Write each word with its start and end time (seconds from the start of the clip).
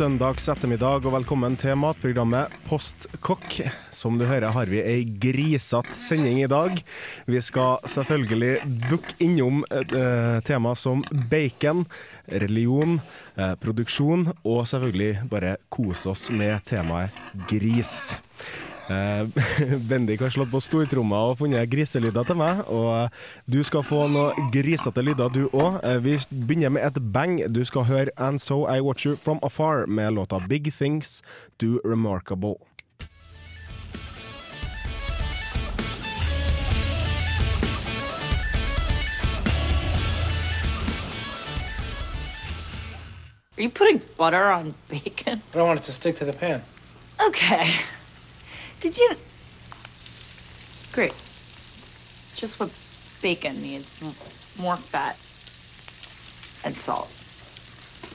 Søndags 0.00 0.46
ettermiddag 0.48 1.04
og 1.04 1.12
velkommen 1.12 1.58
til 1.60 1.74
matprogrammet 1.76 2.54
Postkokk. 2.64 3.58
Som 3.92 4.16
du 4.16 4.24
hører 4.24 4.54
har 4.54 4.70
vi 4.70 4.78
ei 4.80 5.02
grisete 5.04 5.92
sending 5.96 6.38
i 6.40 6.48
dag. 6.48 6.78
Vi 7.28 7.42
skal 7.44 7.84
selvfølgelig 7.84 8.62
dukke 8.88 9.18
innom 9.20 9.60
eh, 9.68 10.38
tema 10.46 10.72
som 10.72 11.02
bacon, 11.28 11.84
religion, 12.32 12.96
eh, 13.36 13.52
produksjon 13.60 14.30
og 14.40 14.64
selvfølgelig 14.72 15.28
bare 15.28 15.58
kose 15.68 16.14
oss 16.14 16.30
med 16.32 16.64
temaet 16.70 17.20
gris. 17.50 18.14
Eh, 18.90 19.26
Bendik 19.88 20.20
har 20.20 20.30
slått 20.30 20.50
på 20.50 20.60
stortromma 20.60 21.20
og 21.30 21.36
funnet 21.38 21.68
griselyder 21.70 22.26
til 22.26 22.38
meg, 22.40 22.64
og 22.66 23.12
du 23.46 23.60
skal 23.66 23.84
få 23.86 24.08
noen 24.10 24.48
grisete 24.50 25.04
lyder 25.06 25.30
du 25.30 25.44
òg. 25.52 25.78
Vi 26.02 26.16
begynner 26.30 26.74
med 26.74 26.88
et 26.88 26.98
bang. 27.14 27.38
Du 27.54 27.62
skal 27.64 27.86
høre 27.86 28.10
And 28.18 28.42
So 28.42 28.64
I 28.66 28.80
Watch 28.82 29.06
You 29.06 29.14
From 29.14 29.38
Afar 29.46 29.86
med 29.86 30.18
låta 30.18 30.40
Big 30.48 30.72
Things 30.74 31.22
Do 31.62 31.78
Remarkable. 31.84 32.58
Are 43.56 43.62
you 43.62 43.70
putting 43.70 44.00
butter 44.16 44.50
on 44.50 44.74
bacon? 44.88 45.42
I 45.52 45.56
don't 45.56 45.66
want 45.66 45.80
it 45.80 45.84
to 45.84 45.92
stick 45.92 46.16
to 46.16 46.24
the 46.24 46.32
pan. 46.32 46.62
Okay. 47.20 47.68
Did 48.80 48.96
you? 48.96 49.10
Great. 50.92 51.12
It's 51.12 52.40
just 52.40 52.58
what 52.58 52.70
bacon 53.20 53.60
needs 53.60 54.00
more 54.58 54.76
fat 54.76 55.16
and 56.64 56.74
salt. 56.74 57.12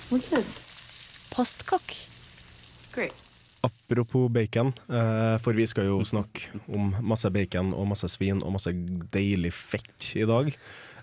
What's 0.09 0.29
this? 0.29 1.29
Postkokk. 1.29 1.93
Great. 2.91 3.13
Apropos 3.61 4.29
bacon, 4.29 4.73
eh, 4.89 5.37
for 5.37 5.53
vi 5.53 5.67
skal 5.67 5.85
jo 5.85 6.03
snakke 6.05 6.49
om 6.67 6.95
masse 7.01 7.29
bacon 7.29 7.73
og 7.73 7.87
masse 7.93 8.09
svin 8.13 8.41
og 8.41 8.57
masse 8.57 8.73
deilig 9.13 9.53
fett 9.53 10.11
i 10.17 10.25
dag. 10.25 10.49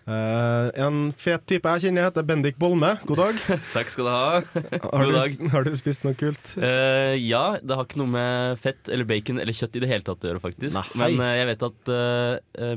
Eh, 0.03 0.69
en 0.83 1.13
fet 1.15 1.45
type 1.47 1.73
jeg 1.77 1.85
kjenner 1.87 2.09
heter 2.09 2.25
Bendik 2.27 2.57
Bolme. 2.61 2.95
God 3.07 3.21
dag. 3.23 3.39
Takk 3.77 3.93
skal 3.93 4.09
du 4.09 4.11
ha. 4.11 4.41
Har 4.83 5.05
God 5.05 5.13
du, 5.13 5.19
dag. 5.19 5.45
har 5.53 5.67
du 5.67 5.73
spist 5.79 6.07
noe 6.07 6.17
kult? 6.19 6.55
Uh, 6.59 7.15
ja, 7.21 7.59
det 7.63 7.77
har 7.79 7.87
ikke 7.87 8.01
noe 8.03 8.11
med 8.11 8.59
fett 8.63 8.91
eller 8.93 9.07
bacon 9.09 9.39
eller 9.43 9.55
kjøtt 9.57 9.79
i 9.79 9.85
det 9.85 9.91
hele 9.93 10.07
tatt 10.07 10.25
å 10.27 10.31
gjøre, 10.33 10.43
faktisk. 10.43 10.75
Nei. 10.75 10.85
Men 10.99 11.23
uh, 11.23 11.31
jeg 11.39 11.49
vet 11.53 11.67
at 11.69 11.93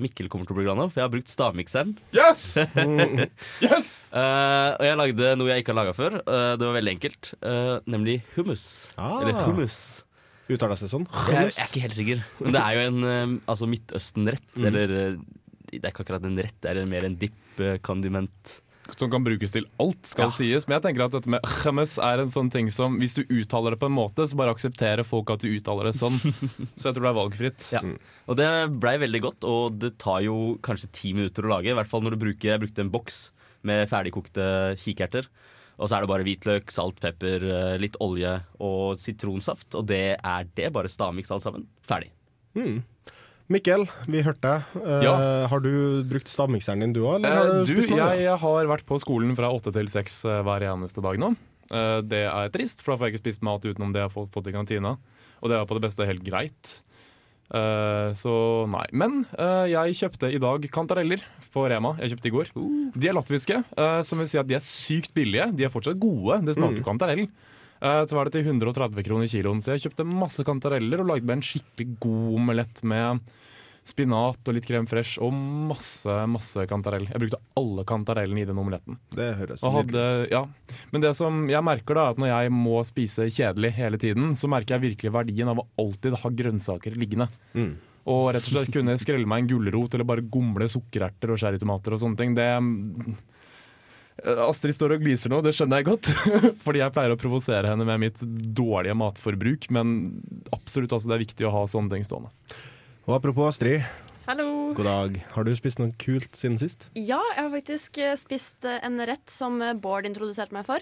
Mikkel 0.02 0.30
kommer 0.31 0.48
til 0.48 0.56
å 0.56 0.59
bli 0.59 0.66
glad 0.68 0.80
nå, 0.80 0.88
for 0.92 1.02
jeg 1.02 1.08
har 1.08 1.14
brukt 1.14 1.31
stavmikseren. 1.31 1.96
Yes! 2.16 2.46
yes! 3.66 3.90
Eh, 4.16 4.70
og 4.76 4.86
jeg 4.86 4.98
lagde 5.00 5.36
noe 5.40 5.52
jeg 5.52 5.64
ikke 5.64 5.73
har 5.73 5.81
laga 5.81 5.94
før. 5.98 6.18
Det 6.22 6.66
var 6.66 6.76
veldig 6.78 6.94
enkelt, 6.96 7.31
eh, 7.46 7.76
nemlig 7.92 8.20
hummus. 8.36 8.66
Ah. 8.96 9.22
Eller 9.23 9.40
hummus. 9.46 9.80
Uttaler 10.46 10.78
det 10.78 10.92
sånn? 10.92 11.08
Jeg, 11.31 11.50
jeg 11.50 11.64
er 11.64 11.70
ikke 11.72 11.84
helt 11.88 11.98
sikker. 11.98 12.22
Men 12.44 12.56
det 12.56 12.62
er 12.62 12.78
jo 12.78 12.84
en 12.86 13.40
altså 13.50 13.70
Midtøsten-rett. 13.70 14.46
Eller 14.62 14.94
eh, 14.94 15.18
det 15.80 15.90
er 15.90 15.94
ikke 15.96 16.06
akkurat 16.06 16.25
en 16.28 16.38
rett, 16.38 16.56
det 16.62 16.72
er 16.78 16.86
mer 16.90 17.06
en 17.08 17.16
dipp, 17.22 17.59
eh, 17.59 17.78
kondiment. 17.86 18.62
som 18.96 19.09
kan 19.09 19.24
brukes 19.25 19.52
til 19.52 19.66
alt, 19.81 20.06
skal 20.06 20.28
Ja. 20.28 20.30
sies. 20.30 20.68
Men 20.68 20.80
jeg 20.80 20.84
tenker 20.84 21.06
at 21.06 21.12
dette 21.12 21.28
med 21.28 21.41
hummus 21.63 21.97
er 21.97 22.19
en 22.22 22.28
sånn 22.30 22.52
ting 22.52 22.69
som 22.69 23.00
hvis 23.00 23.16
du 23.16 23.24
uttaler 23.34 23.72
det 23.72 23.80
på 23.80 23.88
en 23.90 23.96
måte, 23.97 24.28
så 24.30 24.36
bare 24.38 24.53
aksepterer 24.53 25.03
folk 25.03 25.31
at 25.31 25.40
du 25.41 25.47
uttaler 25.50 25.86
det 25.90 25.96
sånn. 25.97 26.19
Så 26.78 26.91
jeg 26.91 26.94
tror 26.94 27.02
det 27.02 27.09
er 27.09 27.18
valgfritt. 27.18 27.72
Ja. 27.74 27.81
Og 28.30 28.38
det 28.38 28.80
blei 28.80 28.97
veldig 29.02 29.22
godt, 29.25 29.44
og 29.44 29.80
det 29.80 29.97
tar 29.97 30.22
jo 30.22 30.59
kanskje 30.62 30.91
ti 30.91 31.13
minutter 31.13 31.41
å 31.41 31.50
lage. 31.58 31.72
I 31.74 31.74
hvert 31.74 31.88
fall 31.90 32.02
når 32.06 32.12
du 32.13 32.22
bruker 32.28 32.52
Jeg 32.53 32.62
brukte 32.62 32.80
en 32.86 32.92
boks 32.94 33.31
med 33.63 33.90
ferdigkokte 33.90 34.78
kikerter. 34.78 35.25
Og 35.80 35.90
så 35.90 35.97
er 35.97 36.02
det 36.06 36.07
bare 36.13 36.24
hvitløk, 36.24 36.69
salt, 36.72 37.00
pepper, 37.02 37.42
eh, 37.42 37.78
litt 37.81 37.97
olje 38.00 38.38
og 38.62 38.96
sitronsaft. 39.02 39.74
Og 39.74 39.88
det 39.88 40.19
er 40.24 40.46
det. 40.53 40.72
Bare 40.72 40.88
stavmiks 40.88 41.31
alt 41.34 41.42
sammen. 41.42 41.66
Ferdig. 41.90 42.12
Mikkel, 43.51 43.83
vi 44.09 44.23
hørte 44.25 44.41
deg. 44.41 44.78
Eh, 44.81 45.03
Ja. 45.06 45.16
Har 45.51 45.59
du 45.61 46.01
brukt 46.09 46.29
stavmikseren 46.31 46.81
din 46.81 46.94
du 46.94 47.01
òg, 47.06 47.22
Uh, 47.22 47.61
Eh, 47.61 47.63
du 47.66 47.75
jeg, 47.75 48.23
jeg 48.25 48.38
har 48.41 48.66
vært 48.66 48.85
på 48.85 48.97
skolen 49.00 49.35
fra 49.38 49.51
åtte 49.53 49.72
til 49.72 49.88
seks 49.88 50.23
uh, 50.25 50.41
hver 50.41 50.66
eneste 50.66 51.01
dag 51.01 51.17
nå. 51.22 51.35
Eh, 51.69 52.01
Det 52.01 52.23
er 52.25 52.50
trist, 52.50 52.81
for 52.81 52.94
da 52.94 52.97
får 52.97 53.07
jeg 53.09 53.13
ikke 53.16 53.23
spist 53.25 53.44
mat 53.44 53.61
utenom 53.61 53.94
det 53.94 54.01
jeg 54.01 54.09
har 54.09 54.28
fått, 54.28 54.47
i 54.47 54.51
kantina. 54.51 54.97
Og 55.41 55.50
det 55.50 55.57
er 55.59 55.66
på 55.66 55.78
det 55.78 55.85
beste 55.85 56.06
helt 56.09 56.23
greit. 56.25 56.81
Eh, 57.53 58.09
så 58.17 58.66
nei. 58.67 58.88
Men 58.91 59.28
eh, 59.38 59.69
jeg 59.69 59.94
kjøpte 60.01 60.33
i 60.33 60.39
dag 60.41 60.66
kantareller 60.73 61.22
på 61.53 61.69
Rema. 61.69 61.95
Jeg 62.01 62.16
kjøpte 62.16 62.25
i 62.31 62.33
går. 62.33 62.50
De 62.97 63.07
er 63.07 63.13
latviske, 63.13 63.62
som 64.03 64.17
vil 64.17 64.27
si 64.27 64.39
at 64.41 64.47
de 64.50 64.56
er 64.57 64.66
sykt 64.66 65.13
billige. 65.13 65.51
De 65.56 65.63
er 65.63 65.69
fortsatt 65.69 66.00
gode. 66.01 66.41
Det 66.45 66.56
smaker 66.57 66.81
kantarell. 66.83 67.27
Uh, 67.85 68.01
så 68.09 68.18
var 68.18 68.25
det 68.25 68.40
til 68.40 68.47
130 68.50 69.06
kroner 69.06 69.29
kiloen, 69.29 69.59
så 69.62 69.75
jeg 69.75 69.85
kjøpte 69.85 70.07
masse 70.09 70.46
kantareller 70.47 71.03
og 71.03 71.12
lagde 71.12 71.29
meg 71.29 71.38
en 71.38 71.46
skikkelig 71.46 72.00
god 72.01 72.40
omelett 72.40 72.81
med 72.88 73.22
spinat 73.85 74.50
og 74.50 74.56
litt 74.57 74.66
krem 74.66 74.88
fresh 74.90 75.22
og 75.22 75.34
masse 75.69 76.13
masse 76.31 76.63
kantarell. 76.69 77.06
Jeg 77.12 77.22
brukte 77.22 77.40
alle 77.59 77.85
kantarellene 77.88 78.41
i 78.41 78.47
den 78.50 78.57
omeletten. 78.57 78.97
Det 79.13 79.28
høres 79.38 79.66
hadde, 79.75 80.06
ja. 80.31 80.41
Men 80.90 81.06
det 81.06 81.13
som 81.18 81.44
jeg 81.51 81.66
merker 81.66 81.97
da, 81.97 82.07
er 82.07 82.16
at 82.16 82.22
når 82.22 82.31
jeg 82.31 82.56
må 82.56 82.79
spise 82.88 83.29
kjedelig 83.29 83.75
hele 83.78 84.01
tiden, 84.01 84.34
så 84.40 84.50
merker 84.50 84.78
jeg 84.78 84.88
virkelig 84.88 85.13
verdien 85.13 85.51
av 85.53 85.62
å 85.62 85.68
alltid 85.84 86.18
ha 86.24 86.34
grønnsaker 86.41 86.97
liggende. 86.97 87.29
Mm. 87.53 87.75
Og 88.09 88.25
rett 88.34 88.50
og 88.50 88.56
slett 88.56 88.74
kunne 88.74 88.97
skrelle 89.01 89.29
meg 89.29 89.44
en 89.44 89.53
gulrot 89.53 89.94
eller 89.94 90.07
bare 90.07 90.25
gomle 90.34 90.68
sukkererter 90.69 91.34
og 91.34 91.41
sherrytomater 91.41 91.94
og 91.95 92.01
sånne 92.01 92.22
ting. 92.22 92.35
Det 92.38 92.50
Astrid 94.24 94.76
står 94.78 94.96
og 94.96 95.03
gliser 95.03 95.31
nå, 95.31 95.42
det 95.44 95.52
skjønner 95.58 95.81
jeg 95.81 95.90
godt. 95.90 96.09
Fordi 96.66 96.81
jeg 96.81 96.94
pleier 96.96 97.14
å 97.14 97.20
provosere 97.20 97.74
henne 97.74 97.88
med 97.88 98.02
mitt 98.06 98.24
dårlige 98.56 98.96
matforbruk. 98.98 99.68
Men 99.76 100.16
absolutt 100.56 100.96
altså, 100.96 101.12
det 101.12 101.18
er 101.18 101.26
viktig 101.26 101.48
å 101.50 101.53
ha 101.58 101.66
sånne 101.70 101.92
ting 101.92 102.08
stående. 102.08 102.31
Og 103.06 103.18
apropos 103.20 103.52
Astrid, 103.52 103.84
Hallo. 104.25 104.74
god 104.74 104.88
dag. 104.88 105.18
Har 105.36 105.46
du 105.46 105.52
spist 105.53 105.78
noe 105.78 105.91
kult 106.02 106.34
siden 106.34 106.58
sist? 106.58 106.88
Ja, 106.97 107.19
jeg 107.36 107.44
har 107.44 107.52
faktisk 107.53 108.00
eh, 108.02 108.16
spist 108.18 108.66
eh, 108.66 108.80
en 108.86 108.97
rett 109.06 109.30
som 109.30 109.59
eh, 109.62 109.75
Bård 109.78 110.08
introduserte 110.09 110.56
meg 110.56 110.66
for. 110.66 110.81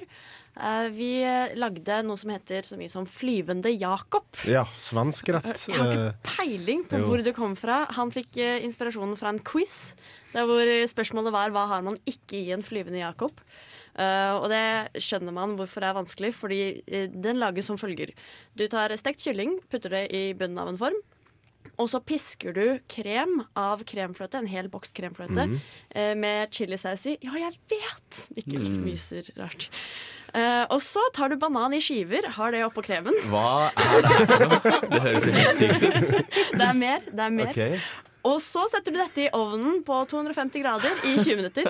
Vi 0.94 1.10
lagde 1.58 1.96
noe 2.06 2.20
som 2.22 2.30
heter 2.30 2.62
så 2.68 2.78
mye 2.78 2.92
som 2.92 3.08
flyvende 3.10 3.72
Jakob. 3.74 4.28
Ja, 4.46 4.62
svensk 4.78 5.32
rett. 5.34 5.64
Jeg 5.66 5.80
har 5.80 5.90
ikke 5.90 6.28
peiling 6.28 6.84
på 6.86 7.00
jo. 7.02 7.08
hvor 7.10 7.24
det 7.26 7.34
kom 7.34 7.56
fra. 7.58 7.80
Han 7.98 8.14
fikk 8.14 8.38
inspirasjonen 8.38 9.18
fra 9.18 9.32
en 9.34 9.42
quiz, 9.42 9.96
der 10.36 10.46
hvor 10.46 10.70
spørsmålet 10.94 11.34
var 11.34 11.56
hva 11.56 11.66
har 11.74 11.82
man 11.82 11.98
ikke 12.06 12.38
i 12.38 12.54
en 12.54 12.62
flyvende 12.62 13.02
Jakob. 13.02 13.42
Uh, 13.94 14.42
og 14.42 14.48
det 14.50 15.02
skjønner 15.06 15.34
man 15.36 15.52
hvorfor 15.58 15.84
det 15.84 15.90
er 15.92 15.98
vanskelig, 16.00 16.32
fordi 16.34 16.62
eh, 16.88 17.10
den 17.14 17.38
lages 17.42 17.68
som 17.70 17.78
følger. 17.78 18.14
Du 18.58 18.66
tar 18.72 18.94
stekt 18.98 19.22
kylling, 19.22 19.60
putter 19.70 19.94
det 19.94 20.08
i 20.14 20.24
bunnen 20.38 20.62
av 20.62 20.72
en 20.72 20.80
form. 20.82 20.98
Og 21.82 21.90
så 21.90 22.00
pisker 22.06 22.54
du 22.54 22.66
krem 22.92 23.40
av 23.58 23.82
kremfløte, 23.90 24.38
en 24.44 24.50
hel 24.50 24.70
boks 24.70 24.94
kremfløte, 24.94 25.48
eh, 25.96 26.14
med 26.14 26.52
chilisaus 26.54 27.08
i. 27.10 27.18
Ja, 27.26 27.34
jeg 27.40 27.58
vet! 27.72 28.28
Mikkel 28.38 28.68
myser 28.84 29.32
rart. 29.40 29.70
Eh, 30.34 30.64
og 30.70 30.80
så 30.82 31.02
tar 31.14 31.30
du 31.30 31.38
banan 31.42 31.74
i 31.78 31.82
skiver, 31.82 32.26
har 32.38 32.54
det 32.54 32.64
oppå 32.66 32.84
kremen. 32.86 33.14
Hva 33.30 33.70
er 33.74 34.06
det? 34.06 34.40
Det 34.90 35.02
høres 35.04 35.28
helt 35.36 35.60
sykt 35.60 35.84
ut. 35.84 36.34
Det 36.58 36.66
er 36.66 36.78
mer. 36.78 37.06
det 37.10 37.26
er 37.26 37.34
mer. 37.34 37.52
Okay. 37.54 37.80
Og 38.24 38.38
så 38.40 38.64
setter 38.72 38.94
du 38.96 39.00
dette 39.02 39.26
i 39.26 39.32
ovnen 39.36 39.82
på 39.84 39.98
250 40.10 40.62
grader 40.64 41.02
i 41.10 41.18
20 41.20 41.42
minutter. 41.42 41.68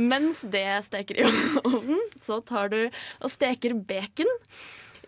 Mens 0.00 0.40
det 0.48 0.64
steker 0.86 1.20
i 1.20 1.26
ovnen, 1.68 2.00
så 2.16 2.38
tar 2.48 2.72
du 2.72 2.78
og 2.86 3.28
steker 3.30 3.74
bacon. 3.76 4.30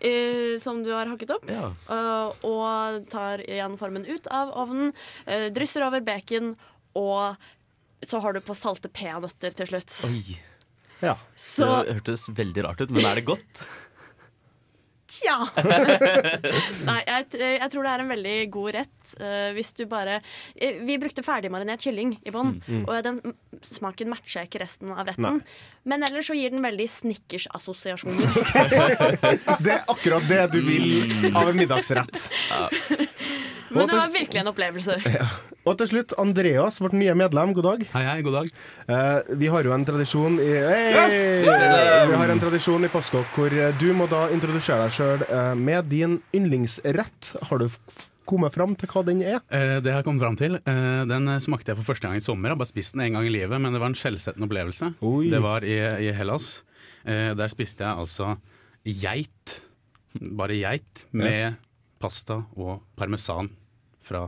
Eh, 0.01 0.55
som 0.61 0.83
du 0.83 0.91
har 0.91 1.05
hakket 1.11 1.31
opp. 1.37 1.45
Ja. 1.49 1.69
eh, 1.89 2.47
og 2.47 3.05
tar 3.11 3.43
igjen 3.45 3.77
formen 3.79 4.05
ut 4.05 4.27
av 4.27 4.51
ovnen. 4.55 4.93
eh, 5.25 5.47
drysser 5.55 5.85
over 5.87 6.01
bacon, 6.01 6.55
og 6.95 7.35
så 8.05 8.19
har 8.21 8.33
du 8.33 8.41
på 8.41 8.55
salte 8.57 8.89
peanøtter 8.91 9.55
til 9.55 9.67
slutt. 9.71 9.93
Oi. 10.09 10.37
ja. 11.01 11.15
Så 11.35 11.69
Det 11.85 11.95
hørtes 12.01 12.27
veldig 12.29 12.63
rart 12.67 12.81
ut, 12.81 12.91
men 12.91 13.05
er 13.05 13.15
det 13.21 13.25
godt? 13.25 13.63
tja! 15.15 15.37
Nei, 16.89 16.99
jeg, 17.07 17.27
jeg 17.39 17.69
tror 17.73 17.87
det 17.87 17.93
er 17.93 18.03
en 18.03 18.11
veldig 18.13 18.35
god 18.53 18.75
rett 18.79 19.15
uh, 19.21 19.49
hvis 19.55 19.71
du 19.77 19.85
bare 19.89 20.19
eh, 20.19 20.81
Vi 20.85 20.97
brukte 21.01 21.23
ferdigmarinert 21.25 21.83
kylling 21.85 22.15
i 22.25 22.33
bånn, 22.33 22.57
og 22.85 22.93
den 23.05 23.21
smaken 23.65 24.11
matcher 24.11 24.45
ikke 24.45 24.61
resten 24.63 24.91
av 24.93 25.07
retten. 25.09 25.41
Men 25.85 26.03
ellers 26.05 26.29
så 26.29 26.35
gir 26.37 26.53
den 26.53 26.63
veldig 26.65 26.87
Snickers-assosiasjoner. 26.89 28.25
Det 29.65 29.73
er 29.73 29.83
akkurat 29.91 30.25
det 30.29 30.41
du 30.55 30.59
vil 30.65 31.29
av 31.35 31.49
en 31.49 31.57
middagsrett. 31.57 32.29
Men 33.69 33.89
det 33.89 33.97
var 33.97 34.11
virkelig 34.13 34.41
en 34.41 34.49
opplevelse. 34.51 34.95
Og 35.67 35.77
til 35.79 35.89
slutt, 35.89 36.13
Andreas, 36.21 36.77
vårt 36.83 36.93
nye 36.93 37.13
medlem. 37.17 37.53
God 37.57 37.65
dag. 37.65 37.85
Hei, 37.95 38.03
hei, 38.05 38.17
god 38.25 38.35
dag. 38.37 38.49
Eh, 38.85 39.31
vi 39.41 39.49
har 39.49 39.65
jo 39.65 39.73
en 39.73 39.85
tradisjon 39.87 40.35
i 40.37 40.49
Yes! 40.53 41.15
Vi 41.45 42.19
har 42.21 42.33
en 42.33 42.41
tradisjon 42.43 42.85
i 42.85 42.91
Postkokk 42.93 43.31
hvor 43.33 43.55
eh, 43.55 43.73
du 43.81 43.87
må 43.97 44.05
da 44.11 44.27
introdusere 44.35 44.85
deg 44.85 44.93
sjøl 44.93 45.25
eh, 45.25 45.55
med 45.57 45.89
din 45.89 46.19
yndlingsrett. 46.37 47.31
Har 47.49 47.63
du 47.63 47.69
kommet 48.29 48.53
fram 48.53 48.77
til 48.77 48.89
hva 48.93 49.03
den 49.07 49.25
er? 49.25 49.41
Eh, 49.49 49.79
det 49.81 49.93
har 49.93 50.03
jeg 50.03 50.07
kommet 50.11 50.25
fram 50.27 50.37
til. 50.37 50.59
Eh, 50.61 51.01
den 51.09 51.33
eh, 51.33 51.41
smakte 51.41 51.73
jeg 51.73 51.81
for 51.81 51.93
første 51.93 52.09
gang 52.09 52.21
i 52.21 52.25
sommer. 52.25 52.51
Jeg 52.51 52.57
har 52.59 52.61
bare 52.61 52.73
spist 52.75 52.93
den 52.93 53.07
en 53.07 53.17
gang 53.17 53.29
i 53.29 53.33
livet, 53.33 53.57
men 53.61 53.73
det 53.73 53.81
var 53.81 53.89
en 53.89 53.97
skjellsettende 53.97 54.49
opplevelse. 54.49 54.93
Oi. 55.01 55.27
Det 55.33 55.41
var 55.41 55.65
i, 55.65 55.77
i 56.05 56.13
Hellas. 56.13 56.59
Eh, 57.05 57.33
der 57.37 57.53
spiste 57.53 57.85
jeg 57.85 58.05
altså 58.05 58.35
geit, 58.85 59.59
bare 60.37 60.57
geit, 60.61 61.07
med 61.09 61.57
pasta 62.05 62.43
og 62.55 62.79
parmesan 62.99 63.51
fra 64.05 64.27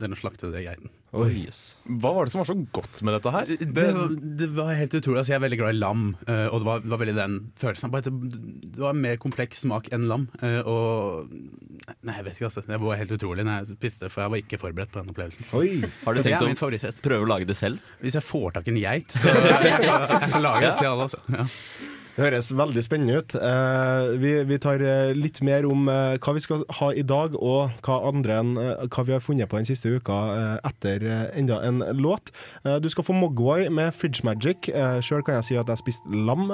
den 0.00 0.16
slaktede 0.18 0.60
geiten. 0.64 0.92
Oi. 1.16 1.46
Hva 1.86 2.10
var 2.12 2.26
det 2.26 2.32
som 2.34 2.42
var 2.42 2.48
så 2.48 2.56
godt 2.74 3.00
med 3.06 3.14
dette 3.16 3.32
her? 3.32 3.48
Det, 3.48 3.84
det 4.40 4.48
var 4.56 4.72
helt 4.76 4.96
utrolig. 4.98 5.20
Altså, 5.22 5.32
jeg 5.32 5.38
er 5.38 5.44
veldig 5.46 5.58
glad 5.62 5.76
i 5.76 5.78
lam, 5.78 6.02
eh, 6.26 6.46
og 6.50 6.60
det 6.60 6.68
var, 6.68 6.82
det 6.84 6.92
var 6.92 7.00
veldig 7.00 7.14
den 7.16 7.36
følelsen. 7.60 7.92
Bare, 7.94 8.04
det, 8.10 8.74
var 8.76 8.92
en 8.92 9.02
mer 9.04 9.16
kompleks 9.22 9.62
smak 9.64 9.88
enn 9.96 10.04
lam. 10.10 10.28
eh, 10.44 10.60
og 10.66 11.32
Nei, 12.02 12.16
jeg 12.18 12.26
vet 12.26 12.38
ikke, 12.38 12.50
altså. 12.50 12.64
Det 12.66 12.80
var 12.82 13.00
helt 13.00 13.16
utrolig 13.16 13.46
når 13.46 13.62
jeg 13.62 13.78
spiste, 13.78 14.10
for 14.12 14.24
jeg 14.24 14.34
var 14.34 14.42
ikke 14.42 14.60
forberedt 14.60 14.92
på 14.92 15.00
den 15.00 15.12
opplevelsen. 15.14 15.48
Oi. 15.56 15.70
Har 16.04 16.16
du 16.16 16.22
tenkt 16.26 16.66
å 16.66 16.94
prøve 17.04 17.24
å 17.24 17.30
lage 17.30 17.48
det 17.48 17.56
selv? 17.58 17.80
Hvis 18.02 18.18
jeg 18.18 18.26
får 18.26 18.58
tak 18.58 18.68
i 18.68 18.74
en 18.74 18.82
geit, 18.82 19.14
så 19.14 19.30
jeg 19.32 19.86
jeg 19.86 20.32
kan 20.34 20.42
lage 20.42 20.66
det 20.66 20.74
til 20.82 20.90
alle. 20.90 21.08
Altså. 21.08 21.22
Ja. 21.32 21.48
Det 22.16 22.24
høres 22.24 22.48
veldig 22.56 22.80
spennende 22.80 23.18
ut. 23.20 23.34
Eh, 23.36 24.06
vi, 24.16 24.30
vi 24.48 24.56
tar 24.62 24.80
eh, 24.80 25.10
litt 25.12 25.42
mer 25.44 25.66
om 25.68 25.84
eh, 25.92 26.14
hva 26.16 26.32
vi 26.32 26.40
skal 26.40 26.62
ha 26.78 26.88
i 26.96 27.04
dag, 27.04 27.36
og 27.36 27.74
hva, 27.84 27.98
andre 28.08 28.38
hva 28.88 29.04
vi 29.04 29.12
har 29.12 29.20
funnet 29.20 29.50
på 29.52 29.60
den 29.60 29.68
siste 29.68 29.92
uka 29.92 30.16
etter 30.64 31.04
enda 31.36 31.60
en 31.66 31.84
låt. 32.00 32.32
Du 32.80 32.88
skal 32.92 33.04
få 33.04 33.16
Mogwai 33.16 33.68
med 33.68 33.92
Fridge 33.96 34.24
Magic. 34.24 34.70
Sjøl 35.04 35.24
kan 35.26 35.38
jeg 35.38 35.48
si 35.50 35.60
at 35.60 35.68
jeg 35.68 35.82
spiste 35.82 36.08
lam 36.08 36.48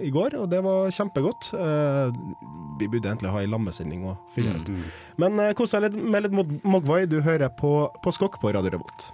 i 0.00 0.10
går, 0.12 0.38
og 0.40 0.48
det 0.52 0.62
var 0.64 0.92
kjempegodt. 0.92 1.52
Eh, 1.60 2.18
vi 2.80 2.88
burde 2.88 3.12
egentlig 3.12 3.32
ha 3.34 3.42
ei 3.42 3.50
lammesending 3.52 4.06
òg. 4.08 4.36
Mm. 4.40 4.84
Men 5.20 5.42
kos 5.58 5.76
deg 5.76 5.90
litt 5.90 5.98
med 6.00 6.28
litt 6.28 6.62
Mogwai. 6.64 7.04
Du 7.04 7.20
hører 7.20 7.52
på, 7.52 7.90
på 8.00 8.16
Skokk 8.16 8.40
på 8.40 8.56
Radio 8.56 8.78
Revolt. 8.78 9.12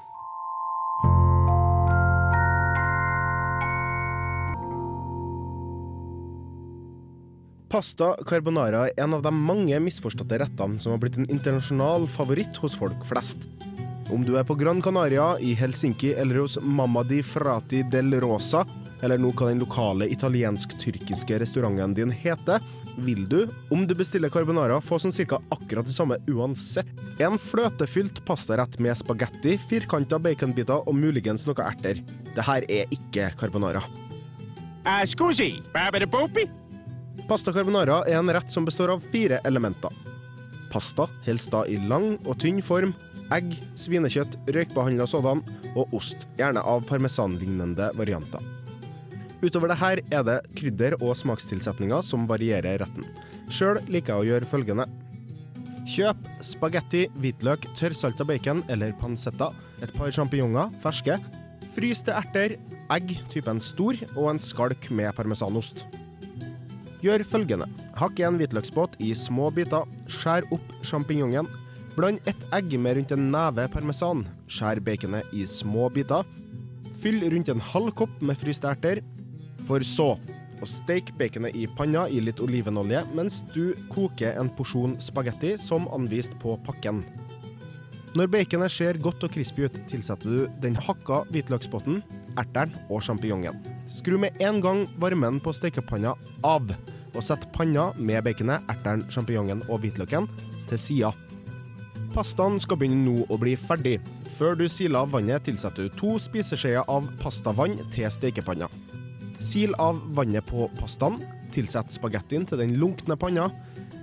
Pasta 7.69 8.15
carbonara 8.25 8.87
er 8.89 9.03
en 9.05 9.13
av 9.19 9.23
de 9.23 9.31
mange 9.35 9.77
misforståtte 9.85 10.39
rettene 10.41 10.81
som 10.81 10.95
har 10.95 11.01
blitt 11.03 11.19
en 11.21 11.29
internasjonal 11.29 12.07
favoritt 12.09 12.57
hos 12.63 12.77
folk 12.79 13.03
flest. 13.11 13.43
Om 14.09 14.23
du 14.25 14.39
er 14.41 14.47
på 14.49 14.57
Gran 14.57 14.81
Canaria, 14.81 15.35
i 15.45 15.53
Helsinki 15.53 16.15
eller 16.17 16.41
hos 16.41 16.57
Mamma 16.65 17.03
di 17.05 17.19
Frati 17.23 17.83
del 17.93 18.15
Rosa, 18.23 18.63
eller 19.05 19.21
nå 19.21 19.35
hva 19.37 19.51
den 19.51 19.61
lokale 19.61 20.09
italiensk-tyrkiske 20.09 21.37
restauranten 21.43 21.93
din 21.95 22.11
heter, 22.11 22.65
vil 23.05 23.27
du, 23.29 23.43
om 23.69 23.85
du 23.87 23.93
bestiller 23.95 24.33
carbonara, 24.33 24.81
få 24.81 24.97
sånn 25.03 25.13
cirka 25.13 25.37
akkurat 25.53 25.87
det 25.87 25.93
samme 25.93 26.17
uansett. 26.33 26.89
En 27.21 27.37
fløtefylt 27.37 28.23
pastarett 28.25 28.79
med 28.81 28.97
spagetti, 28.97 29.59
firkanta 29.69 30.17
baconbiter 30.19 30.89
og 30.89 30.97
muligens 30.97 31.45
noe 31.47 31.69
erter. 31.69 32.01
Det 32.33 32.49
her 32.49 32.65
er 32.65 32.97
ikke 32.97 33.29
carbonara. 33.37 33.85
Uh, 34.89 35.05
scusi? 35.05 35.53
Pasta 37.27 37.53
carbonara 37.53 38.03
er 38.07 38.21
en 38.21 38.31
rett 38.33 38.51
som 38.53 38.67
består 38.69 38.93
av 38.95 39.03
fire 39.13 39.41
elementer. 39.49 39.91
Pasta, 40.71 41.09
helst 41.25 41.51
da 41.53 41.65
i 41.67 41.79
lang 41.91 42.15
og 42.27 42.39
tynn 42.43 42.61
form, 42.65 42.93
egg, 43.35 43.57
svinekjøtt, 43.77 44.37
røykbehandla 44.53 45.07
sådan 45.09 45.43
og 45.75 45.97
ost, 45.97 46.29
gjerne 46.39 46.63
av 46.63 46.85
parmesanlignende 46.89 47.91
varianter. 47.99 48.45
Utover 49.43 49.71
det 49.71 49.79
her 49.79 50.01
er 50.11 50.25
det 50.27 50.39
krydder 50.59 50.97
og 50.99 51.15
smakstilsetninger 51.19 52.03
som 52.03 52.27
varierer 52.31 52.81
retten. 52.83 53.07
Sjøl 53.51 53.79
liker 53.89 54.17
jeg 54.17 54.25
å 54.25 54.29
gjøre 54.33 54.49
følgende. 54.51 54.89
Kjøp 55.89 56.27
spagetti, 56.45 57.07
hvitløk, 57.17 57.65
tørrsalta 57.79 58.27
bacon 58.29 58.61
eller 58.69 58.93
pansetta, 59.01 59.53
et 59.81 59.95
par 59.97 60.11
sjampinjonger, 60.13 60.75
ferske, 60.83 61.17
fryste 61.77 62.13
erter, 62.13 62.59
egg 62.93 63.15
typen 63.33 63.63
stor 63.63 63.97
og 64.17 64.35
en 64.35 64.43
skalk 64.43 64.91
med 64.93 65.15
parmesanost. 65.17 65.87
Gjør 66.99 67.23
følgende. 67.23 67.69
Hakk 67.95 68.19
en 68.27 68.39
hvitløksbåt 68.41 68.97
i 68.99 69.13
små 69.15 69.53
biter. 69.55 69.87
Skjær 70.11 70.49
opp 70.55 70.65
sjampinjongen. 70.87 71.47
Bland 71.95 72.19
ett 72.31 72.43
egg 72.55 72.75
med 72.79 72.99
rundt 72.99 73.15
en 73.15 73.29
neve 73.31 73.69
parmesan. 73.71 74.25
Skjær 74.51 74.81
baconet 74.83 75.31
i 75.31 75.45
små 75.47 75.87
biter. 75.95 76.27
Fyll 76.99 77.23
rundt 77.23 77.53
en 77.53 77.63
halv 77.63 77.95
kopp 77.95 78.19
med 78.19 78.41
fryste 78.41 78.67
erter. 78.73 79.05
For 79.69 79.87
så 79.87 80.17
å 80.59 80.67
steke 80.67 81.15
baconet 81.21 81.55
i 81.55 81.69
panna 81.79 82.09
i 82.11 82.19
litt 82.19 82.43
olivenolje 82.43 83.05
mens 83.15 83.45
du 83.55 83.79
koker 83.95 84.35
en 84.35 84.51
porsjon 84.59 84.99
spagetti 85.03 85.55
som 85.61 85.87
anvist 85.95 86.35
på 86.43 86.59
pakken. 86.67 87.05
Når 88.19 88.35
baconet 88.35 88.75
ser 88.75 88.99
godt 88.99 89.23
og 89.23 89.37
crispy 89.37 89.69
ut, 89.69 89.83
tilsetter 89.87 90.35
du 90.35 90.63
den 90.65 90.75
hakka 90.75 91.23
hvitløksbåten, 91.31 92.03
erteren 92.41 92.75
og 92.89 93.05
sjampinjongen. 93.07 93.78
Skru 93.89 94.19
med 94.21 94.37
en 94.45 94.61
gang 94.61 94.85
varmen 95.01 95.41
på 95.41 95.53
stekepanna 95.57 96.13
av, 96.45 96.69
og 97.15 97.23
sett 97.25 97.47
panna 97.55 97.89
med 97.97 98.21
baconet, 98.27 98.67
erteren, 98.69 99.07
sjampinjongen 99.09 99.63
og 99.69 99.81
hvitløken 99.81 100.29
til 100.69 100.81
sida. 100.83 101.13
Pastaen 102.13 102.59
skal 102.61 102.79
begynne 102.81 103.05
nå 103.07 103.25
å 103.33 103.39
bli 103.41 103.55
ferdig. 103.57 103.99
Før 104.37 104.59
du 104.59 104.67
siler 104.71 105.01
av 105.01 105.13
vannet, 105.15 105.45
tilsetter 105.47 105.89
du 105.89 105.97
to 105.97 106.17
spiseskjeer 106.21 106.85
av 106.91 107.09
pastavann 107.23 107.79
til 107.95 108.11
stekepanna. 108.13 108.69
Sil 109.41 109.73
av 109.81 110.01
vannet 110.17 110.47
på 110.49 110.69
pastaen. 110.79 111.21
Tilsett 111.55 111.95
spagettien 111.95 112.45
til 112.47 112.61
den 112.61 112.77
lunkne 112.81 113.17
panna. 113.19 113.49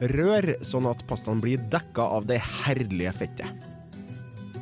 Rør 0.01 0.55
sånn 0.65 0.89
at 0.89 1.05
pastaen 1.09 1.43
blir 1.43 1.61
dekka 1.71 2.07
av 2.17 2.25
det 2.29 2.41
herlige 2.65 3.13
fettet. 3.19 3.69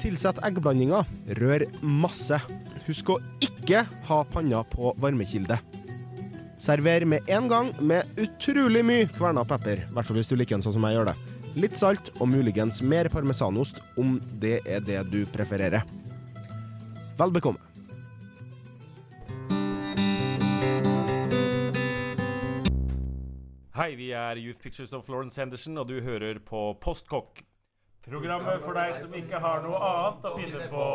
Tilsett 0.03 0.41
eggblandinga. 0.45 1.03
Rør 1.39 1.67
masse. 1.81 2.41
Husk 2.83 3.13
å 3.13 3.19
ikke 3.39 3.85
ha 4.09 4.15
panna 4.27 4.59
på 4.67 4.91
varmekilde. 4.99 5.55
Server 6.59 7.05
med 7.07 7.29
en 7.31 7.47
gang 7.47 7.69
med 7.79 8.19
utrolig 8.19 8.81
mye 8.83 9.05
kverna 9.07 9.45
pepper, 9.47 9.85
i 9.85 9.93
hvert 9.95 10.07
fall 10.07 10.19
hvis 10.19 10.31
du 10.31 10.35
liker 10.35 10.57
den 10.57 10.65
sånn 10.65 10.75
som 10.75 10.87
jeg 10.87 10.97
gjør 10.97 11.11
det. 11.11 11.13
Litt 11.63 11.77
salt 11.79 12.09
og 12.17 12.27
muligens 12.31 12.81
mer 12.83 13.07
parmesanost, 13.13 13.79
om 13.99 14.17
det 14.41 14.57
er 14.67 14.83
det 14.83 14.99
du 15.13 15.21
prefererer. 15.31 15.85
Vel 17.19 17.31
bekomme. 17.31 17.61
Hei, 23.73 23.93
vi 23.95 24.11
er 24.11 24.43
Youth 24.43 24.59
Pictures 24.59 24.91
of 24.93 25.07
Florence 25.07 25.39
Henderson, 25.39 25.79
og 25.79 25.87
du 25.87 26.01
hører 26.03 26.43
på 26.43 26.67
Postkokk. 26.83 27.45
Programmet 28.03 28.59
for 28.59 28.75
deg 28.75 28.91
som 28.99 29.13
ikke 29.15 29.39
har 29.39 29.63
noe 29.63 29.79
annet 29.79 30.25
å 30.27 30.35
finne 30.35 30.65
på. 30.67 30.87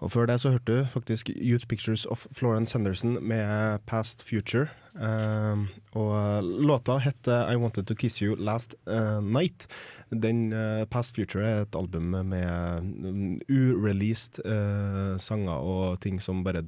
Og 0.00 0.10
før 0.10 0.26
det 0.26 0.40
så 0.40 0.50
hørte 0.50 0.78
du 0.80 0.84
faktisk 0.88 1.30
Youth 1.36 1.66
Pictures 1.66 2.04
of 2.04 2.26
Florence 2.32 2.78
Henderson 2.78 3.18
med 3.28 3.78
Past 3.86 4.24
Future. 4.28 4.66
Eh, 4.94 5.56
og 5.98 6.44
låta 6.44 6.98
heter 7.02 7.52
I 7.52 7.56
Wanted 7.56 7.86
To 7.86 7.94
Kiss 7.98 8.22
You 8.22 8.36
Last 8.36 8.74
uh, 8.86 9.20
Night. 9.22 9.66
Den 10.10 10.52
uh, 10.52 10.84
Past 10.90 11.14
Future 11.14 11.46
er 11.46 11.64
et 11.64 11.76
album 11.78 12.10
med 12.30 13.44
ureleased 13.50 14.40
eh, 14.44 15.16
sanger 15.22 15.62
og 15.66 16.00
ting 16.02 16.18
som 16.22 16.42
bare 16.46 16.62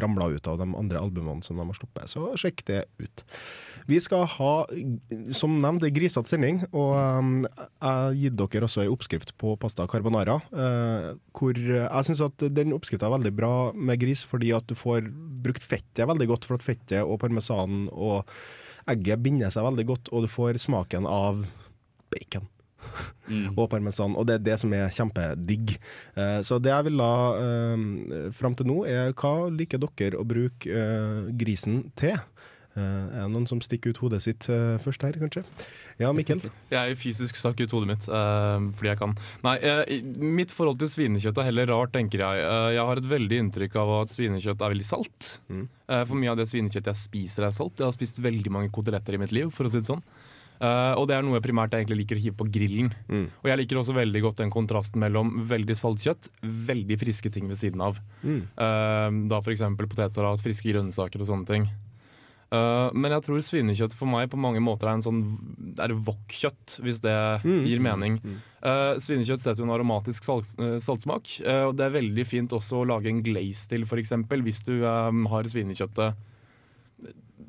ramla 0.00 0.28
ut 0.32 0.48
av 0.48 0.58
de 0.60 0.66
andre 0.68 1.00
albumene 1.00 1.44
som 1.44 1.58
de 1.58 1.66
har 1.68 1.76
sluppet. 1.76 2.10
Så 2.12 2.24
sjekk 2.40 2.64
det 2.68 2.80
ut. 3.02 3.24
Vi 3.88 3.98
skal 4.02 4.26
ha, 4.36 4.52
som 5.34 5.58
nevnt, 5.62 5.84
en 5.86 5.94
grisete 5.94 6.30
sending, 6.30 6.62
og 6.70 6.92
um, 6.94 7.32
jeg 7.44 7.88
har 7.88 8.16
gitt 8.18 8.36
dere 8.38 8.68
også 8.68 8.84
en 8.84 8.92
oppskrift 8.94 9.34
på 9.40 9.56
pasta 9.60 9.86
carbonara. 9.90 10.38
eh, 10.52 11.08
hvor 11.36 11.58
jeg 11.58 12.08
syns 12.08 12.22
at 12.24 12.46
den 12.54 12.74
oppskrifta 12.76 13.08
er 13.08 13.16
veldig 13.16 13.34
bra 13.36 13.54
med 13.74 14.00
gris, 14.02 14.22
fordi 14.28 14.52
at 14.54 14.68
du 14.70 14.76
får 14.78 15.08
brukt 15.42 15.64
fettet 15.66 16.06
veldig 16.08 16.28
godt, 16.30 16.46
for 16.46 16.60
at 16.60 16.66
fettet 16.66 17.02
og 17.02 17.18
parmesanen 17.42 17.88
og 17.92 18.26
egget 18.90 19.22
binder 19.22 19.50
seg 19.50 19.66
veldig 19.66 19.86
godt, 19.86 20.10
og 20.12 20.24
du 20.24 20.30
får 20.30 20.58
smaken 20.62 21.06
av 21.06 21.44
bacon. 22.10 22.48
og 23.56 23.68
parmesan, 23.70 24.16
og 24.18 24.26
det 24.26 24.34
er 24.34 24.46
det 24.46 24.56
som 24.58 24.72
er 24.74 24.90
kjempedigg. 24.90 25.76
Eh, 26.18 26.40
så 26.42 26.58
det 26.58 26.72
jeg 26.72 26.88
vil 26.88 26.98
la 26.98 27.12
uh, 27.38 28.32
fram 28.34 28.56
til 28.58 28.66
nå, 28.68 28.82
er 28.90 29.14
hva 29.14 29.48
liker 29.54 29.78
dere 29.78 30.18
å 30.18 30.26
bruke 30.26 30.66
eh, 30.66 31.30
grisen 31.38 31.84
til? 31.96 32.18
Eh, 32.72 32.82
er 33.12 33.26
det 33.26 33.32
noen 33.34 33.44
som 33.48 33.60
stikker 33.60 33.92
ut 33.92 34.00
hodet 34.00 34.22
sitt 34.24 34.46
eh, 34.48 34.78
først 34.80 35.04
her, 35.04 35.18
kanskje? 35.20 35.42
Ja, 36.00 36.08
Mikkel? 36.16 36.40
Jeg 36.72 36.96
fysisk 36.96 37.36
stakk 37.36 37.60
ut 37.60 37.74
hodet 37.76 37.90
mitt 37.90 38.08
eh, 38.08 38.66
fordi 38.78 38.92
jeg 38.92 39.00
kan. 39.00 39.14
Nei, 39.44 39.56
mitt 40.22 40.54
forhold 40.54 40.80
til 40.80 40.88
svinekjøtt 40.94 41.42
er 41.42 41.50
heller 41.50 41.68
rart, 41.74 41.92
tenker 41.92 42.24
jeg. 42.24 42.42
Jeg 42.78 42.88
har 42.88 43.00
et 43.00 43.12
veldig 43.12 43.40
inntrykk 43.44 43.78
av 43.82 43.94
at 44.00 44.14
svinekjøtt 44.14 44.64
er 44.64 44.76
veldig 44.76 44.88
salt. 44.88 45.36
Mm. 45.52 45.66
For 45.92 46.16
mye 46.16 46.32
av 46.32 46.40
det 46.40 46.48
svinekjøttet 46.48 46.92
jeg 46.94 47.04
spiser, 47.04 47.46
er 47.46 47.56
salt. 47.56 47.76
Jeg 47.76 47.90
har 47.90 47.96
spist 47.96 48.22
veldig 48.24 48.52
mange 48.54 48.72
koteletter 48.72 49.18
i 49.18 49.20
mitt 49.20 49.34
liv, 49.36 49.52
for 49.52 49.68
å 49.68 49.72
si 49.72 49.82
det 49.82 49.90
sånn. 49.90 50.04
Uh, 50.62 50.94
og 50.94 51.08
det 51.10 51.16
er 51.16 51.24
noe 51.26 51.34
jeg 51.34 51.42
primært 51.42 51.72
jeg 51.74 51.82
egentlig 51.82 52.04
liker 52.04 52.18
å 52.20 52.22
hive 52.22 52.38
på 52.38 52.46
grillen. 52.54 52.92
Og 53.42 53.48
jeg 53.50 53.58
liker 53.58 53.80
også 53.80 53.96
veldig 53.96 54.20
godt 54.22 54.42
den 54.44 54.52
kontrasten 54.54 55.02
mellom 55.02 55.40
veldig 55.50 55.74
saltkjøtt, 55.76 56.28
veldig 56.70 56.98
friske 57.00 57.32
ting 57.34 57.50
ved 57.50 57.58
siden 57.58 57.82
av. 57.82 57.98
Mm. 58.22 58.44
Uh, 58.54 59.08
da 59.32 59.42
f.eks. 59.42 59.64
potetsalat, 59.82 60.44
friske 60.44 60.70
grønnsaker 60.70 61.24
og 61.24 61.28
sånne 61.32 61.50
ting. 61.50 61.66
Eh, 62.52 62.90
men 62.92 63.14
jeg 63.14 63.22
tror 63.24 63.40
svinekjøtt 63.40 63.94
for 63.96 64.10
meg 64.12 64.28
på 64.28 64.36
mange 64.36 64.60
måter 64.60 64.84
er 64.90 64.98
en 64.98 65.04
sånn 65.04 65.22
er 65.80 65.94
wok-kjøtt, 65.96 66.80
hvis 66.84 67.00
det 67.00 67.14
Mm. 67.46 67.62
gir 67.66 67.80
mening. 67.80 68.18
Eh, 68.62 68.94
svinekjøtt 69.00 69.40
setter 69.40 69.64
jo 69.64 69.68
en 69.70 69.72
aromatisk 69.80 70.22
salt, 70.24 70.50
eh, 70.60 70.76
saltsmak, 70.78 71.40
uh, 71.46 71.68
og 71.70 71.76
det 71.78 71.86
er 71.86 71.96
veldig 72.00 72.26
fint 72.28 72.50
også 72.52 72.82
å 72.82 72.86
lage 72.86 73.08
en 73.08 73.22
glaze 73.24 73.68
til, 73.68 73.82
f.eks. 73.88 74.12
Hvis 74.28 74.64
du 74.64 74.84
um, 74.84 75.24
har 75.32 75.44
svinekjøttet 75.44 76.14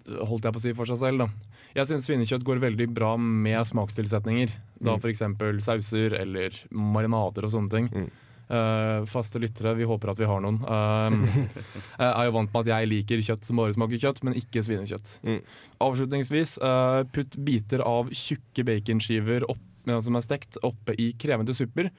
holdt 0.08 0.44
jeg 0.48 0.54
på 0.56 0.60
å 0.60 0.64
si 0.64 0.74
for 0.74 0.86
seg 0.90 0.98
selv. 1.00 1.18
da. 1.20 1.28
Jeg 1.76 1.88
syns 1.90 2.08
svinekjøtt 2.08 2.44
går 2.44 2.60
veldig 2.60 2.88
bra 2.94 3.16
med 3.18 3.60
smakstilsetninger. 3.66 4.50
Da 4.82 4.96
Mm. 4.98 5.00
f.eks. 5.02 5.64
sauser 5.64 6.14
eller 6.20 6.50
marinader 6.72 7.44
og 7.46 7.52
sånne 7.52 7.70
ting. 7.70 7.88
Mm. 7.90 8.10
Eh, 8.52 9.06
faste 9.06 9.40
lyttere, 9.40 9.74
vi 9.74 9.88
håper 9.88 10.12
at 10.12 10.20
vi 10.20 10.28
har 10.28 10.42
noen. 10.44 10.60
Uh, 10.68 11.54
er 12.04 12.28
jo 12.28 12.36
vant 12.36 12.52
med 12.52 12.66
at 12.66 12.72
jeg 12.74 12.90
liker 12.92 13.24
kjøtt 13.24 13.48
som 13.48 13.62
bare 13.62 13.76
smaker 13.76 14.02
kjøtt, 14.02 14.24
men 14.28 14.36
ikke 14.40 14.64
svinekjøtt. 14.66 15.14
Mm. 15.24 15.40
Avslutningsvis, 15.86 16.58
uh, 16.64 17.04
putt 17.16 17.38
biter 17.46 17.86
av 17.88 18.12
tjukke 18.12 18.66
baconskiver 18.68 19.48
opp, 19.50 19.64
som 20.04 20.20
er 20.20 20.26
stekt, 20.26 20.60
oppe 20.64 20.96
i 21.00 21.12
krevende 21.20 21.56
supper. 21.56 21.90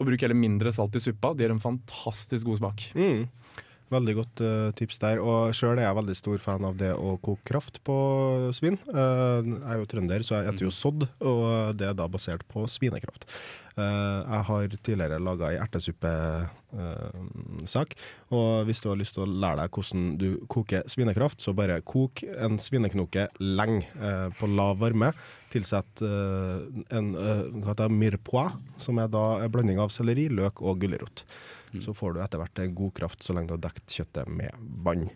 Og 0.00 0.08
bruk 0.08 0.22
heller 0.24 0.38
mindre 0.38 0.72
salt 0.74 0.94
i 0.96 1.02
suppa. 1.02 1.32
Det 1.36 1.46
gir 1.46 1.54
en 1.54 1.62
fantastisk 1.62 2.48
god 2.48 2.62
smak. 2.62 2.84
Mm. 2.96 3.26
Veldig 3.92 4.14
godt 4.16 4.40
uh, 4.44 4.70
tips 4.78 5.00
der. 5.02 5.20
Og 5.20 5.52
sjøl 5.56 5.76
er 5.76 5.86
jeg 5.86 5.96
veldig 5.98 6.14
stor 6.16 6.38
fan 6.40 6.64
av 6.64 6.76
det 6.80 6.92
å 6.96 7.18
koke 7.20 7.44
kraft 7.50 7.82
på 7.84 7.96
svin. 8.56 8.78
Uh, 8.88 9.44
jeg 9.44 9.74
er 9.74 9.78
jo 9.82 9.90
trønder, 9.90 10.20
så 10.24 10.38
jeg 10.38 10.54
spiser 10.54 10.68
jo 10.68 10.76
sodd, 10.76 11.00
og 11.20 11.76
det 11.76 11.86
er 11.90 11.96
da 11.98 12.06
basert 12.08 12.44
på 12.48 12.64
svinekraft. 12.70 13.22
Uh, 13.76 14.20
jeg 14.20 14.42
har 14.48 14.62
tidligere 14.84 15.24
laga 15.24 15.50
ei 15.52 15.58
ertesuppesak, 15.60 17.88
og 18.32 18.64
hvis 18.68 18.80
du 18.84 18.88
har 18.90 19.00
lyst 19.00 19.14
til 19.16 19.24
å 19.24 19.32
lære 19.44 19.58
deg 19.62 19.68
hvordan 19.76 20.02
du 20.20 20.28
koker 20.52 20.82
svinekraft, 20.92 21.38
så 21.44 21.50
bare 21.56 21.84
kok 21.84 22.14
en 22.32 22.54
svineknoke 22.60 23.24
lenge 23.40 23.84
uh, 24.00 24.28
på 24.38 24.44
lav 24.52 24.74
varme. 24.82 25.08
Tilsett 25.52 25.92
uh, 26.04 26.58
en 26.92 27.06
uh, 27.16 27.42
hva 27.60 27.68
heter 27.72 27.88
det, 27.88 28.00
mirepoix, 28.04 28.48
som 28.80 28.94
er 29.00 29.08
da 29.12 29.24
en 29.40 29.52
blanding 29.52 29.78
av 29.80 29.88
selleri, 29.92 30.26
løk 30.32 30.56
og 30.64 30.80
gulrot. 30.84 31.18
Så 31.80 31.94
får 31.96 32.14
du 32.14 32.20
etter 32.20 32.38
hvert 32.42 32.60
god 32.76 32.92
kraft 32.94 33.22
så 33.24 33.32
lenge 33.32 33.48
du 33.48 33.54
har 33.56 33.64
dekt 33.70 33.86
kjøttet 33.88 34.28
med 34.28 34.52
vann. 34.84 35.08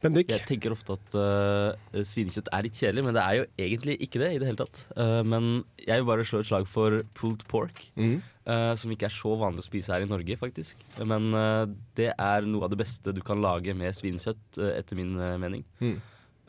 Bendik? 0.00 0.30
Jeg 0.32 0.46
tenker 0.48 0.72
ofte 0.72 0.94
at 0.96 1.12
uh, 1.12 2.00
svinekjøtt 2.08 2.46
er 2.56 2.62
litt 2.64 2.78
kjedelig, 2.78 3.02
men 3.04 3.12
det 3.12 3.20
er 3.20 3.34
jo 3.36 3.42
egentlig 3.60 3.98
ikke 4.00 4.22
det 4.22 4.30
i 4.32 4.38
det 4.40 4.46
hele 4.48 4.60
tatt. 4.62 4.78
Uh, 4.96 5.20
men 5.28 5.50
jeg 5.84 6.00
vil 6.00 6.06
bare 6.08 6.24
slå 6.24 6.40
et 6.40 6.48
slag 6.48 6.64
for 6.70 7.02
pulled 7.18 7.44
pork, 7.50 7.82
Mm. 8.00 8.22
uh, 8.48 8.72
som 8.80 8.94
ikke 8.94 9.10
er 9.10 9.12
så 9.12 9.34
vanlig 9.36 9.60
å 9.60 9.68
spise 9.68 9.92
her 9.92 10.06
i 10.06 10.08
Norge, 10.08 10.38
faktisk. 10.40 10.80
Men 11.04 11.28
uh, 11.36 11.66
det 12.00 12.14
er 12.16 12.48
noe 12.48 12.64
av 12.64 12.72
det 12.72 12.80
beste 12.80 13.12
du 13.12 13.20
kan 13.20 13.44
lage 13.44 13.76
med 13.76 13.92
svinekjøtt, 13.92 14.56
etter 14.72 14.96
min 14.96 15.12
mening. 15.42 15.66
Mm. 15.84 15.98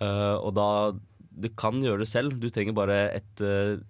Og 0.02 0.54
da 0.56 0.70
Du 1.42 1.48
kan 1.56 1.78
gjøre 1.80 2.02
det 2.02 2.08
selv. 2.10 2.34
Du 2.40 2.50
trenger 2.52 2.74
bare 2.76 2.96
et, 3.16 3.42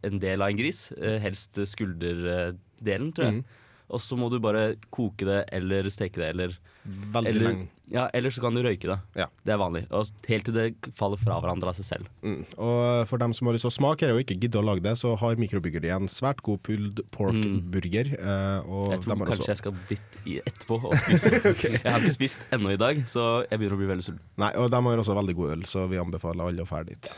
en 0.05 0.19
del 0.21 0.41
av 0.41 0.49
en 0.51 0.57
gris, 0.59 0.91
helst 1.23 1.57
skulderdelen, 1.57 3.13
tror 3.13 3.25
jeg. 3.29 3.39
Mm. 3.39 3.45
Og 3.91 3.99
så 3.99 4.15
må 4.19 4.29
du 4.31 4.39
bare 4.39 4.75
koke 4.93 5.27
det 5.27 5.41
eller 5.51 5.89
steke 5.91 6.15
det, 6.21 6.29
eller 6.35 6.57
Veldig 6.81 7.29
eller, 7.29 7.43
lenge. 7.45 7.65
Ja, 7.91 8.07
eller 8.15 8.31
så 8.33 8.41
kan 8.41 8.55
du 8.55 8.61
røyke 8.63 8.87
det. 8.89 8.95
Ja. 9.19 9.25
Det 9.45 9.51
er 9.53 9.59
vanlig. 9.61 9.83
Og 9.93 10.07
helt 10.31 10.45
til 10.47 10.55
det 10.55 10.63
faller 10.97 11.19
fra 11.21 11.35
hverandre 11.43 11.69
av 11.69 11.75
seg 11.77 11.85
selv. 11.85 12.07
Mm. 12.25 12.39
Og 12.57 13.03
for 13.11 13.21
dem 13.21 13.35
som 13.37 13.45
har 13.49 13.53
lyst 13.57 13.67
til 13.67 13.69
å 13.69 13.75
smake 13.75 14.07
det 14.07 14.15
og 14.15 14.21
ikke 14.23 14.37
gidder 14.39 14.63
å 14.63 14.65
lage 14.65 14.81
det, 14.87 14.95
så 14.97 15.11
har 15.19 15.37
Mikrobryggeri 15.37 15.91
en 15.93 16.07
svært 16.09 16.41
god 16.47 16.63
pulled 16.65 17.03
pork-burger. 17.13 18.13
eh, 18.15 18.57
Jeg 18.95 19.03
tror 19.03 19.21
kanskje 19.27 19.43
også- 19.43 19.51
jeg 19.51 19.57
skal 19.61 19.75
dit 19.91 20.01
etterpå 20.47 20.79
og 20.89 20.95
spise. 20.95 21.31
Jeg 21.83 21.91
har 21.91 21.99
ikke 21.99 22.15
spist 22.17 22.47
ennå 22.51 22.71
i 22.73 22.77
dag, 22.81 23.03
så 23.05 23.45
jeg 23.49 23.59
begynner 23.59 23.75
å 23.77 23.81
bli 23.83 23.91
veldig 23.91 24.07
sulten. 24.07 24.23
Nei, 24.37 24.53
og 24.55 24.71
de 24.71 24.81
har 24.81 24.97
også 25.03 25.13
veldig 25.21 25.35
god 25.35 25.51
øl, 25.57 25.63
så 25.69 25.85
vi 25.91 25.97
anbefaler 26.01 26.47
alle 26.47 26.63
å 26.65 26.69
dra 26.71 26.81
dit. 26.87 27.11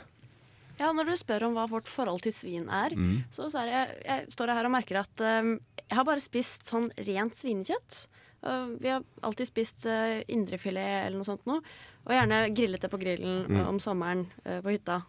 Ja, 0.80 0.92
Når 0.92 1.06
du 1.06 1.16
spør 1.20 1.44
om 1.48 1.54
hva 1.58 1.68
vårt 1.70 1.88
forhold 1.88 2.22
til 2.26 2.34
svin 2.34 2.68
er, 2.70 2.96
Mm. 2.96 3.24
så, 3.32 3.50
så 3.50 3.60
er 3.62 3.68
jeg, 3.72 4.04
jeg 4.06 4.26
står 4.34 4.54
her 4.54 4.66
og 4.66 4.72
merker 4.74 5.00
at 5.04 5.22
um, 5.22 5.60
jeg 5.78 5.98
har 5.98 6.06
bare 6.06 6.20
spist 6.24 6.66
sånn 6.66 6.90
rent 7.08 7.36
svinekjøtt. 7.38 8.08
Uh, 8.44 8.74
vi 8.82 8.90
har 8.90 9.04
alltid 9.24 9.48
spist 9.48 9.86
uh, 9.86 10.22
indrefilet 10.28 11.06
eller 11.08 11.18
noe 11.22 11.28
sånt 11.30 11.46
noe. 11.46 11.62
Og 12.08 12.12
gjerne 12.16 12.42
grillet 12.56 12.82
det 12.82 12.90
på 12.92 13.00
grillen 13.00 13.46
Mm. 13.48 13.68
om 13.70 13.80
sommeren 13.80 14.26
uh, 14.48 14.60
på 14.66 14.74
hytta. 14.74 15.04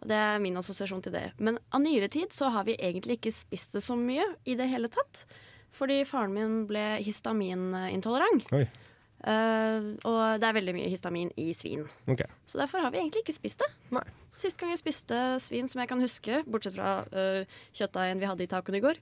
Og 0.00 0.08
Det 0.08 0.16
er 0.16 0.38
min 0.40 0.56
assosiasjon 0.56 1.02
til 1.04 1.12
det. 1.12 1.26
Men 1.38 1.58
av 1.70 1.80
nyere 1.84 2.08
tid 2.08 2.32
så 2.32 2.48
har 2.50 2.64
vi 2.64 2.74
egentlig 2.80 3.18
ikke 3.20 3.32
spist 3.36 3.72
det 3.76 3.82
så 3.84 3.94
mye 4.00 4.24
i 4.48 4.54
det 4.56 4.66
hele 4.72 4.88
tatt. 4.88 5.26
Fordi 5.70 6.00
faren 6.08 6.32
min 6.34 6.66
ble 6.66 6.98
histaminintolerant. 7.04 8.48
Uh, 9.20 9.96
og 10.08 10.40
det 10.40 10.48
er 10.48 10.56
veldig 10.56 10.74
mye 10.78 10.88
histamin 10.88 11.32
i 11.40 11.50
svin. 11.56 11.82
Okay. 12.08 12.28
Så 12.48 12.60
derfor 12.60 12.80
har 12.84 12.92
vi 12.94 13.02
egentlig 13.02 13.24
ikke 13.24 13.36
spist 13.36 13.60
det. 13.60 14.00
Sist 14.32 14.60
gang 14.60 14.72
jeg 14.72 14.80
spiste 14.80 15.18
svin 15.42 15.68
som 15.68 15.82
jeg 15.82 15.90
kan 15.90 16.00
huske, 16.00 16.40
bortsett 16.48 16.78
fra 16.78 17.00
uh, 17.12 17.58
kjøttdeigen 17.76 18.22
vi 18.22 18.30
hadde 18.30 18.46
i 18.46 18.50
tacoen 18.50 18.78
i 18.78 18.84
går, 18.84 19.00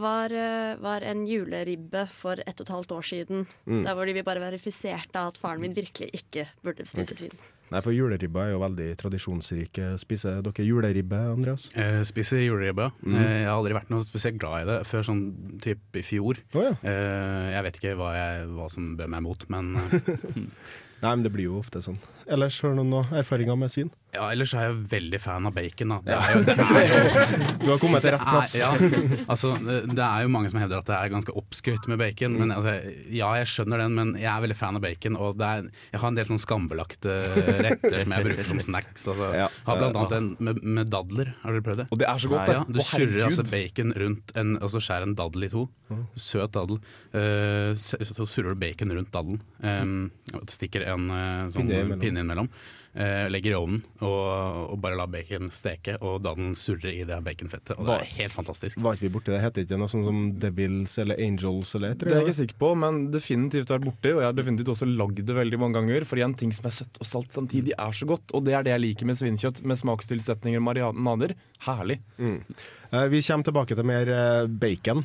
var, 0.00 0.32
uh, 0.32 0.80
var 0.80 1.04
en 1.04 1.26
juleribbe 1.28 2.06
for 2.14 2.40
ett 2.40 2.56
og 2.56 2.64
et 2.64 2.74
halvt 2.76 2.96
år 2.96 3.10
siden. 3.10 3.44
Mm. 3.66 3.82
Der 3.84 3.98
hvor 3.98 4.08
de 4.08 4.24
bare 4.24 4.46
verifiserte 4.46 5.26
at 5.28 5.40
faren 5.40 5.60
min 5.64 5.76
virkelig 5.76 6.08
ikke 6.16 6.48
burde 6.64 6.88
spise 6.88 7.12
okay. 7.12 7.26
svin. 7.26 7.44
Nei, 7.74 7.80
for 7.82 7.90
juleribba 7.90 8.44
er 8.44 8.52
jo 8.52 8.60
veldig 8.62 8.84
tradisjonsrike. 9.00 9.88
Spiser 9.98 10.38
dere 10.46 10.66
juleribbe, 10.66 11.18
Andreas? 11.32 11.64
Eh, 11.74 12.04
spiser 12.06 12.44
juleribbe. 12.44 12.86
Mm. 13.02 13.16
Eh, 13.18 13.32
jeg 13.40 13.48
har 13.48 13.56
aldri 13.56 13.74
vært 13.74 13.90
noe 13.90 14.06
spesielt 14.06 14.38
glad 14.38 14.62
i 14.62 14.68
det 14.68 14.76
før 14.86 15.08
sånn 15.08 15.24
typ 15.64 15.98
i 15.98 16.04
fjor. 16.06 16.38
ja. 16.54 16.70
eh, 16.86 17.50
jeg 17.56 17.66
vet 17.66 17.80
ikke 17.80 17.96
hva, 17.98 18.12
jeg, 18.14 18.46
hva 18.54 18.70
som 18.70 18.92
bør 18.98 19.10
meg 19.10 19.24
mot, 19.26 19.46
men 19.50 19.74
eh, 19.82 20.12
Nei, 21.04 21.10
men 21.10 21.24
det 21.26 21.34
blir 21.34 21.50
jo 21.50 21.58
ofte 21.58 21.82
sånn. 21.84 21.98
Ellers 22.28 22.60
har 22.62 22.74
du 22.74 22.82
noen 22.82 23.14
erfaringer 23.14 23.58
med 23.58 23.72
svin? 23.72 23.92
ja, 24.14 24.28
ellers 24.30 24.52
er 24.54 24.68
jeg 24.68 24.76
veldig 24.92 25.18
fan 25.22 25.48
av 25.48 25.54
bacon. 25.56 25.94
Da. 25.94 25.98
Det 26.06 26.14
er 26.14 26.34
jo, 26.34 26.42
det 26.46 26.54
er 26.54 26.90
jo, 26.90 27.22
Du 27.64 27.68
har 27.72 27.80
kommet 27.82 28.04
til 28.04 28.14
rett 28.14 28.26
plass. 28.26 28.54
er-. 28.54 28.84
Ja, 28.84 29.22
altså, 29.32 29.52
det 29.90 30.04
er 30.06 30.24
jo 30.24 30.30
mange 30.34 30.50
som 30.52 30.60
hevder 30.62 30.82
at 30.82 30.90
det 30.90 30.96
er 30.98 31.12
ganske 31.12 31.34
oppskrytt 31.40 31.88
med 31.90 31.98
bacon. 32.02 32.36
Mm. 32.36 32.42
Men 32.44 32.54
altså, 32.56 32.76
Ja, 33.14 33.32
jeg 33.40 33.50
skjønner 33.50 33.82
den, 33.84 33.96
men 33.98 34.14
jeg 34.20 34.30
er 34.30 34.44
veldig 34.44 34.58
fan 34.58 34.78
av 34.78 34.84
bacon. 34.84 35.18
Og 35.18 35.38
det 35.40 35.48
er, 35.48 35.68
jeg 35.94 36.02
har 36.02 36.12
en 36.12 36.18
del 36.20 36.30
sånn 36.30 36.42
skambelagte 36.42 37.16
retter 37.66 37.98
som 38.04 38.14
jeg 38.16 38.28
bruker 38.28 38.50
som 38.52 38.62
snacks. 38.68 39.08
Altså, 39.14 39.32
Ja. 39.34 39.48
Har 39.66 39.80
blant 39.80 39.98
annet 39.98 40.16
en 40.20 40.30
med, 40.38 40.62
med 40.62 40.92
dadler. 40.92 41.34
Har 41.42 41.56
dere 41.56 41.66
prøvd 41.66 41.82
det? 41.82 41.88
Og 41.90 42.02
det 42.02 42.08
er 42.10 42.22
så 42.22 42.30
godt, 42.30 42.46
det. 42.50 42.58
Ja, 42.60 42.64
du 42.68 42.80
Å, 42.80 42.86
surrer 42.86 43.26
altså 43.26 43.46
bacon 43.50 43.96
rundt 44.04 44.34
en, 44.38 44.54
så 44.70 44.82
skjærer 44.82 45.08
en 45.08 45.18
daddel 45.18 45.48
i 45.48 45.50
to. 45.50 45.66
Søt 46.18 46.54
daddel. 46.54 46.78
Uh, 47.14 47.74
så 47.78 47.98
så 48.04 48.26
surrer 48.28 48.54
du 48.54 48.62
bacon 48.62 48.94
rundt 48.94 49.10
daddelen. 49.14 49.42
Um, 49.64 50.44
stikker 50.50 50.86
en 50.92 51.10
uh, 51.10 51.50
sånn 51.54 51.70
pinne 51.98 52.13
innimellom. 52.16 52.48
Eh, 52.94 53.26
legger 53.30 53.52
i 53.54 53.56
ovnen 53.58 53.80
og, 54.04 54.70
og 54.74 54.78
bare 54.82 54.96
lar 54.98 55.10
bacon 55.10 55.50
steke, 55.54 55.96
og 56.00 56.22
da 56.24 56.34
den 56.38 56.54
surrer 56.58 56.92
i 56.94 57.04
det 57.08 57.18
baconfettet. 57.26 57.76
Og 57.78 57.88
det 57.88 57.96
er 58.00 58.10
helt 58.20 58.34
fantastisk. 58.34 58.80
Var 58.84 58.96
ikke 58.98 59.06
vi 59.08 59.12
borti 59.16 59.34
det? 59.34 59.40
Heter 59.44 59.66
ikke 59.66 59.78
noe 59.80 59.90
sånt 59.92 60.06
som 60.08 60.20
Devils 60.42 60.96
eller 61.02 61.20
Angels 61.24 61.74
eller 61.78 61.94
et 61.94 62.04
Det 62.04 62.12
er 62.12 62.20
jeg 62.22 62.28
ikke 62.28 62.38
sikker 62.42 62.60
på, 62.64 62.72
men 62.84 63.00
definitivt 63.14 63.72
vært 63.72 63.86
borti. 63.88 64.14
Og 64.14 64.22
jeg 64.22 64.30
har 64.30 64.38
definitivt 64.38 64.72
også 64.74 64.88
lagd 64.90 65.22
det 65.24 65.36
veldig 65.38 65.60
mange 65.62 65.80
ganger. 65.80 66.06
For 66.08 66.20
en 66.24 66.36
ting 66.38 66.52
som 66.56 66.68
er 66.70 66.76
søtt 66.76 67.00
og 67.00 67.08
salt 67.08 67.34
samtidig, 67.34 67.74
er 67.78 67.92
så 67.96 68.08
godt. 68.08 68.34
Og 68.36 68.44
det 68.46 68.54
er 68.58 68.66
det 68.66 68.74
jeg 68.74 68.84
liker 68.86 69.10
med 69.10 69.20
svinekjøtt. 69.20 69.64
Med 69.64 69.80
smakstilsetninger 69.80 70.60
og 70.62 70.66
marinader. 70.70 71.34
Herlig. 71.64 72.00
Mm. 72.18 72.40
Eh, 72.92 73.06
Vi 73.10 73.22
kommer 73.26 73.44
tilbake 73.46 73.74
til 73.74 73.86
mer 73.88 74.08
eh, 74.12 74.46
bacon, 74.46 75.00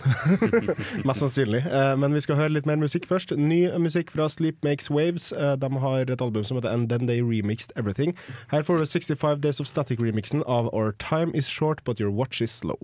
mest 1.08 1.24
sannsynlig. 1.24 1.63
Eh, 1.65 1.93
Men 1.98 2.13
vi 2.13 2.22
skal 2.25 2.38
høre 2.39 2.53
litt 2.53 2.67
mer 2.69 2.79
musikk 2.81 3.08
først. 3.10 3.34
Ny 3.38 3.62
musikk 3.81 4.12
fra 4.13 4.27
Sleep 4.29 4.60
Makes 4.65 4.89
Waves. 4.93 5.29
De 5.34 5.69
har 5.86 6.12
et 6.12 6.22
album 6.22 6.43
som 6.46 6.60
heter 6.60 6.74
And 6.74 6.89
Then 6.91 7.08
They 7.10 7.22
Remixed 7.25 7.74
Everything. 7.79 8.17
Her 8.51 8.63
får 8.63 8.77
du 8.77 8.86
65 8.86 9.39
Days 9.41 9.59
of 9.59 9.67
Static-remixen 9.67 10.43
av 10.43 10.69
Our 10.74 10.91
Time 11.00 11.31
Is 11.36 11.48
Short 11.48 11.83
But 11.86 12.00
Your 12.00 12.12
Watch 12.12 12.41
Is 12.41 12.51
Slow. 12.51 12.77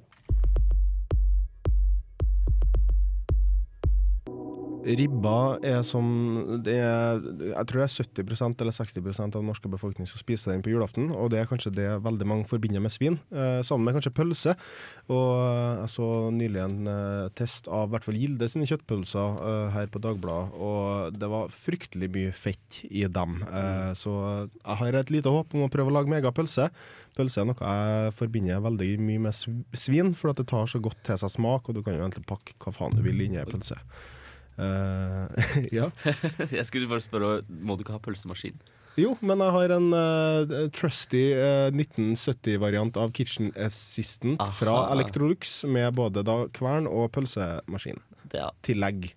Ribba 4.86 5.58
er 5.66 5.80
som 5.88 6.06
er, 6.62 7.22
Jeg 7.42 7.68
tror 7.70 7.82
det 7.82 7.86
er 7.88 7.94
70% 8.22 8.62
eller 8.62 8.76
60 8.76 9.20
av 9.24 9.32
den 9.34 9.48
norske 9.50 9.70
befolkningen 9.72 10.10
som 10.10 10.22
spiser 10.22 10.54
den 10.54 10.62
på 10.66 10.70
julaften. 10.74 11.10
Og 11.16 11.32
det 11.34 11.40
er 11.42 11.50
kanskje 11.50 11.74
det 11.74 11.88
veldig 12.06 12.28
mange 12.30 12.46
forbinder 12.50 12.84
med 12.84 12.94
svin, 12.94 13.18
eh, 13.34 13.62
sammen 13.66 13.88
med 13.88 13.98
kanskje 13.98 14.14
pølse. 14.14 14.56
Og 15.10 15.32
jeg 15.82 15.90
så 15.96 16.10
nylig 16.36 16.62
en 16.62 16.92
eh, 16.92 17.30
test 17.38 17.70
av 17.72 17.90
i 17.90 17.96
hvert 17.96 18.06
fall 18.06 18.20
Gilde 18.20 18.50
sine 18.52 18.70
kjøttpølser 18.70 19.42
eh, 19.50 19.70
her 19.76 19.90
på 19.90 20.02
Dagbladet, 20.04 20.54
og 20.62 21.18
det 21.18 21.30
var 21.32 21.54
fryktelig 21.54 22.12
mye 22.14 22.36
fett 22.36 22.82
i 22.90 23.06
dem. 23.10 23.40
Eh, 23.50 23.92
så 23.98 24.14
jeg 24.46 24.80
har 24.82 25.00
et 25.00 25.14
lite 25.14 25.34
håp 25.34 25.56
om 25.56 25.66
å 25.66 25.72
prøve 25.74 25.90
å 25.90 25.98
lage 25.98 26.12
megapølse. 26.14 26.70
Pølse 27.18 27.42
er 27.42 27.50
noe 27.50 27.74
jeg 27.74 28.14
forbinder 28.20 28.62
veldig 28.66 28.92
mye 29.02 29.26
med 29.30 29.74
svin, 29.78 30.14
for 30.18 30.32
at 30.32 30.42
det 30.42 30.50
tar 30.52 30.70
så 30.70 30.82
godt 30.84 31.02
til 31.08 31.18
seg 31.22 31.34
smak, 31.40 31.70
og 31.70 31.78
du 31.78 31.82
kan 31.82 31.98
jo 31.98 32.06
egentlig 32.06 32.28
pakke 32.30 32.58
hva 32.62 32.76
faen 32.76 32.96
du 32.96 33.02
vil 33.06 33.26
inni 33.26 33.42
ei 33.42 33.50
pølse. 33.50 33.80
Eh, 34.58 35.68
ja. 35.78 35.90
jeg 36.60 36.66
skulle 36.68 36.90
bare 36.92 37.04
spørre, 37.04 37.42
må 37.48 37.76
du 37.76 37.86
ikke 37.86 37.98
ha 37.98 38.02
pølsemaskin? 38.04 38.58
Jo, 38.96 39.18
men 39.20 39.42
jeg 39.44 39.52
har 39.52 39.74
en 39.76 39.90
uh, 39.92 40.54
trusty 40.72 41.26
uh, 41.36 41.68
1970-variant 41.76 42.96
av 43.02 43.12
Kitchen 43.16 43.52
Assistant 43.60 44.40
Aha. 44.40 44.56
fra 44.56 44.78
Electrolux 44.94 45.58
med 45.68 45.90
både 45.98 46.24
da 46.24 46.46
kvern 46.56 46.88
og 46.88 47.10
pølsemaskin. 47.18 48.00
Ja. 48.32 48.54
Tillegg. 48.64 49.12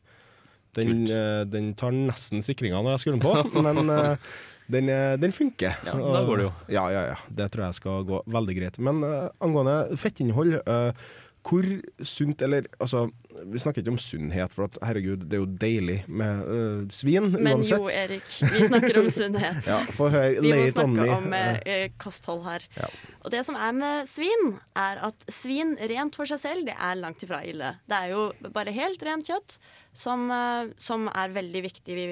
Den, 0.78 1.07
eh, 1.11 1.45
den 1.49 1.73
tar 1.78 1.95
nesten 1.95 2.42
sikringa 2.45 2.80
når 2.85 2.97
jeg 2.97 3.04
skrur 3.04 3.16
den 3.16 3.25
på, 3.25 3.62
men 3.66 3.92
eh, 3.95 4.35
den, 4.71 4.90
eh, 4.92 5.14
den 5.21 5.35
funker. 5.35 5.78
Ja, 5.87 5.95
da 5.97 6.25
går 6.26 6.42
det 6.42 6.47
jo. 6.49 6.52
Ja, 6.75 6.85
ja, 6.92 7.04
ja. 7.12 7.16
Det 7.40 7.49
tror 7.54 7.68
jeg 7.68 7.78
skal 7.80 8.04
gå 8.09 8.21
veldig 8.28 8.59
greit. 8.59 8.78
Men 8.85 9.00
eh, 9.07 9.30
angående 9.45 9.99
fettinnhold 10.00 10.59
eh, 10.61 11.09
hvor 11.49 11.64
sunt, 12.04 12.42
eller 12.45 12.68
altså 12.76 13.07
Vi 13.47 13.61
snakker 13.62 13.83
ikke 13.83 13.92
om 13.92 14.00
sunnhet, 14.00 14.52
for 14.54 14.66
at, 14.66 14.78
herregud, 14.85 15.25
det 15.28 15.38
er 15.38 15.42
jo 15.42 15.49
deilig 15.61 15.99
med 16.09 16.42
uh, 16.49 16.87
svin 16.92 17.30
Men 17.37 17.59
uansett. 17.59 17.78
jo, 17.80 17.90
Erik, 17.92 18.26
vi 18.26 18.68
snakker 18.71 19.00
om 19.02 19.11
sunnhet. 19.12 19.61
Ja, 19.68 19.78
høre. 19.99 20.40
Vi 20.40 20.52
må 20.52 20.66
snakke 20.73 21.07
om 21.16 21.35
eh, 21.37 21.90
kosthold 22.00 22.45
her. 22.47 22.64
Ja. 22.78 22.88
Og 23.26 23.33
det 23.35 23.42
som 23.47 23.59
er 23.59 23.75
med 23.76 24.09
svin, 24.09 24.54
er 24.78 25.02
at 25.09 25.26
svin 25.33 25.75
rent 25.90 26.16
for 26.16 26.30
seg 26.30 26.40
selv, 26.42 26.64
det 26.68 26.75
er 26.75 26.99
langt 26.99 27.23
ifra 27.26 27.42
ille. 27.47 27.75
Det 27.90 27.99
er 27.99 28.14
jo 28.14 28.25
bare 28.54 28.73
helt 28.75 29.02
rent 29.07 29.28
kjøtt, 29.28 29.59
som, 29.92 30.28
uh, 30.33 30.71
som 30.80 31.07
er 31.12 31.35
veldig 31.37 31.64
viktig 31.68 32.09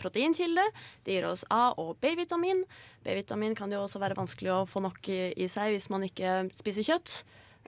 proteinkilde. 0.00 0.66
Det 1.06 1.16
gir 1.16 1.28
oss 1.28 1.46
A- 1.52 1.74
og 1.80 1.96
B-vitamin. 2.02 2.64
B-vitamin 3.06 3.54
kan 3.58 3.72
jo 3.72 3.84
også 3.84 4.02
være 4.02 4.18
vanskelig 4.18 4.52
å 4.54 4.60
få 4.68 4.82
nok 4.84 5.12
i, 5.12 5.20
i 5.36 5.48
seg 5.52 5.76
hvis 5.76 5.90
man 5.92 6.06
ikke 6.08 6.42
spiser 6.58 6.86
kjøtt. 6.86 7.20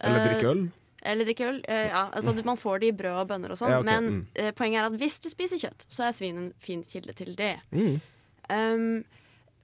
Eller 0.02 0.28
drikke 0.28 0.52
øl. 0.52 0.68
Eller 1.02 1.24
drikke 1.28 1.46
øl. 1.48 1.58
Eh, 1.68 1.88
ja, 1.88 2.08
altså 2.12 2.34
du- 2.34 2.42
Man 2.44 2.56
får 2.56 2.80
det 2.80 2.88
i 2.88 2.96
brød 3.02 3.20
og 3.22 3.28
bønner 3.28 3.50
og 3.50 3.58
sånn, 3.58 3.70
Ja, 3.70 3.80
okay. 3.80 3.90
men 4.00 4.04
mm. 4.12 4.26
eh, 4.34 4.50
poenget 4.52 4.80
er 4.82 4.86
at 4.86 4.98
hvis 5.00 5.20
du 5.20 5.28
spiser 5.30 5.56
kjøtt, 5.58 5.86
så 5.88 6.08
er 6.08 6.12
svin 6.12 6.38
en 6.38 6.52
fin 6.58 6.82
kilde 6.82 7.12
til 7.14 7.34
det. 7.38 7.56
Mm. 7.72 8.00
Um, 8.50 9.04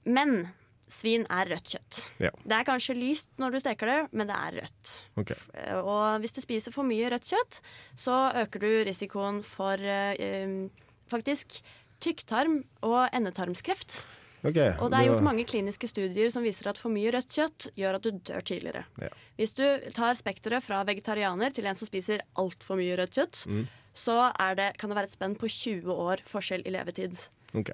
men 0.04 0.48
svin 0.88 1.24
er 1.32 1.48
rødt 1.48 1.64
kjøtt. 1.72 2.00
Ja. 2.20 2.30
Det 2.44 2.52
er 2.52 2.64
kanskje 2.68 2.94
lyst 2.94 3.28
når 3.40 3.52
du 3.52 3.58
steker 3.60 3.86
det, 3.86 4.00
men 4.12 4.26
det 4.28 4.36
er 4.36 4.60
rødt. 4.60 4.92
Okay. 5.16 5.36
Eh, 5.54 5.78
Og 5.80 6.20
hvis 6.20 6.32
du 6.36 6.40
spiser 6.44 6.72
for 6.72 6.84
mye 6.84 7.08
rødt 7.10 7.24
kjøtt, 7.24 7.60
så 7.96 8.18
øker 8.44 8.60
du 8.60 8.84
risikoen 8.84 9.42
for 9.42 9.76
um, 9.80 10.70
faktisk 11.08 11.60
tykktarm 12.04 12.64
og 12.82 13.08
endetarmskreft. 13.16 14.04
Ok, 14.44 14.58
Og 14.82 14.90
det 14.92 14.98
er 14.98 15.06
gjort 15.08 15.22
mange 15.24 15.44
kliniske 15.48 15.88
studier 15.88 16.28
som 16.30 16.42
viser 16.44 16.68
at 16.68 16.76
for 16.80 16.92
mye 16.92 17.10
rødt 17.14 17.30
kjøtt 17.32 17.70
gjør 17.80 17.94
at 17.96 18.02
du 18.04 18.10
dør 18.12 18.42
tidligere. 18.44 18.84
Ja. 19.00 19.08
Hvis 19.38 19.54
du 19.56 19.64
tar 19.96 20.14
spekteret 20.20 20.62
fra 20.62 20.82
vegetarianer 20.84 21.50
til 21.56 21.64
en 21.66 21.74
som 21.78 21.88
spiser 21.88 22.20
altfor 22.36 22.76
mye 22.76 22.96
rødt 23.00 23.16
kjøtt, 23.16 23.46
Mm. 23.48 23.66
så 23.94 24.32
det, 24.56 24.76
kan 24.78 24.90
det 24.90 24.96
være 24.96 25.08
et 25.08 25.16
spenn 25.16 25.34
på 25.38 25.48
20 25.48 25.88
år 25.92 26.20
forskjell 26.28 26.62
i 26.66 26.70
levetid. 26.76 27.28
Ok. 27.54 27.70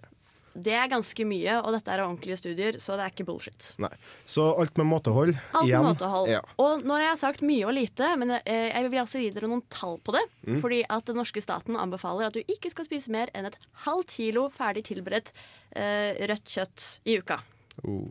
Det 0.55 0.73
er 0.75 0.89
ganske 0.91 1.25
mye, 1.29 1.59
og 1.61 1.75
dette 1.77 1.93
er 1.95 2.03
ordentlige 2.03 2.39
studier, 2.41 2.79
så 2.83 2.97
det 2.99 3.05
er 3.05 3.15
ikke 3.15 3.27
bullshit. 3.29 3.73
Nei. 3.83 3.93
Så 4.29 4.49
alt 4.59 4.81
med 4.81 4.89
måtehold. 4.91 5.35
Alt 5.55 5.71
med 5.71 5.87
måtehold. 5.93 6.31
Ja. 6.33 6.41
Og 6.63 6.83
nå 6.83 6.97
har 6.97 7.07
jeg 7.07 7.21
sagt 7.23 7.45
mye 7.47 7.69
og 7.69 7.77
lite, 7.77 8.09
men 8.21 8.35
eh, 8.41 8.71
jeg 8.73 8.91
vil 8.91 9.03
også 9.05 9.23
gi 9.23 9.31
dere 9.35 9.51
noen 9.51 9.63
tall 9.73 10.01
på 10.03 10.17
det. 10.17 10.25
Mm. 10.49 10.59
Fordi 10.65 10.83
at 10.91 11.07
den 11.11 11.21
norske 11.23 11.45
staten 11.45 11.79
anbefaler 11.79 12.29
at 12.29 12.39
du 12.39 12.43
ikke 12.43 12.73
skal 12.73 12.89
spise 12.89 13.15
mer 13.15 13.31
enn 13.37 13.47
et 13.49 13.61
halvt 13.87 14.17
kilo 14.19 14.49
ferdig 14.53 14.85
tilberedt 14.91 15.31
uh, 15.77 16.19
rødt 16.31 16.51
kjøtt 16.51 16.89
i 17.07 17.21
uka. 17.21 17.39
Oh. 17.85 18.09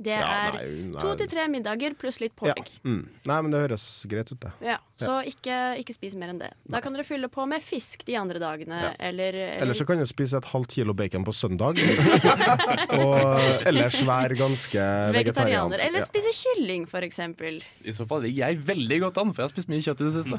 Det 0.00 0.12
Ja, 0.14 0.26
er 0.48 0.52
nei, 0.54 0.66
nei. 0.92 1.00
to 1.02 1.14
til 1.18 1.26
tre 1.26 1.48
middager 1.50 1.94
pluss 1.98 2.20
litt 2.20 2.32
Ja. 2.46 2.54
Mm. 2.84 3.08
Nei, 3.26 3.38
men 3.42 3.50
det 3.50 3.58
høres 3.68 4.06
greit 4.06 4.30
ut, 4.30 4.38
det. 4.40 4.52
Ja, 4.62 4.76
så 4.96 5.16
ikke, 5.26 5.76
ikke 5.80 5.92
spis 5.96 6.14
mer 6.14 6.28
enn 6.30 6.38
det. 6.38 6.52
Da 6.70 6.80
kan 6.80 6.92
dere 6.94 7.02
fylle 7.04 7.26
på 7.28 7.46
med 7.48 7.60
fisk 7.60 8.04
de 8.06 8.14
andre 8.14 8.38
dagene, 8.38 8.78
Ja. 8.80 8.92
eller, 9.00 9.34
eller 9.34 9.62
Ellers 9.66 9.78
så 9.82 9.86
kan 9.86 9.98
du 9.98 10.06
spise 10.06 10.36
et 10.38 10.44
halvt 10.44 10.68
kilo 10.76 10.94
bacon 10.94 11.24
på 11.24 11.34
søndag. 11.34 11.74
og 12.98 13.40
ellers 13.66 13.98
være 14.06 14.36
ganske 14.38 14.84
vegetarianer. 15.14 15.82
Eller 15.86 16.04
spise 16.06 16.32
kylling, 16.34 16.86
for 16.90 17.00
eksempel. 17.06 17.58
I 17.84 17.94
så 17.96 18.06
fall 18.08 18.22
ligger 18.26 18.48
jeg 18.52 18.62
veldig 18.68 19.00
godt 19.06 19.18
an, 19.22 19.32
for 19.34 19.42
jeg 19.42 19.48
har 19.50 19.54
spist 19.56 19.68
mye 19.72 19.82
kjøtt 19.84 20.04
i 20.04 20.08
det 20.10 20.14
siste. 20.14 20.38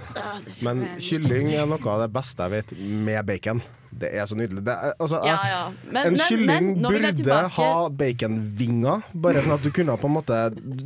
Men 0.65 0.85
kylling 1.03 1.51
er 1.55 1.67
noe 1.69 1.83
av 1.95 2.05
det 2.05 2.11
beste 2.15 2.47
jeg 2.47 2.55
vet 2.55 2.73
med 2.79 3.25
bacon. 3.29 3.61
Det 3.89 4.11
er 4.13 4.27
så 4.29 4.35
nydelig. 4.37 4.61
Det 4.67 4.73
er, 4.73 4.91
altså, 5.01 5.17
Ja, 5.25 5.37
ja. 5.49 5.61
Men- 5.91 6.05
en 6.05 6.13
men- 6.13 6.27
kylling 6.29 6.47
men 6.77 6.81
burde 6.83 7.09
tilbake- 7.17 7.49
ha 7.57 7.89
baconvinger, 7.89 9.03
bare 9.15 9.41
sånn 9.49 9.57
at 9.57 9.65
du 9.65 9.71
kunne 9.73 9.97
på 9.99 10.07
en 10.09 10.15
måte 10.19 10.37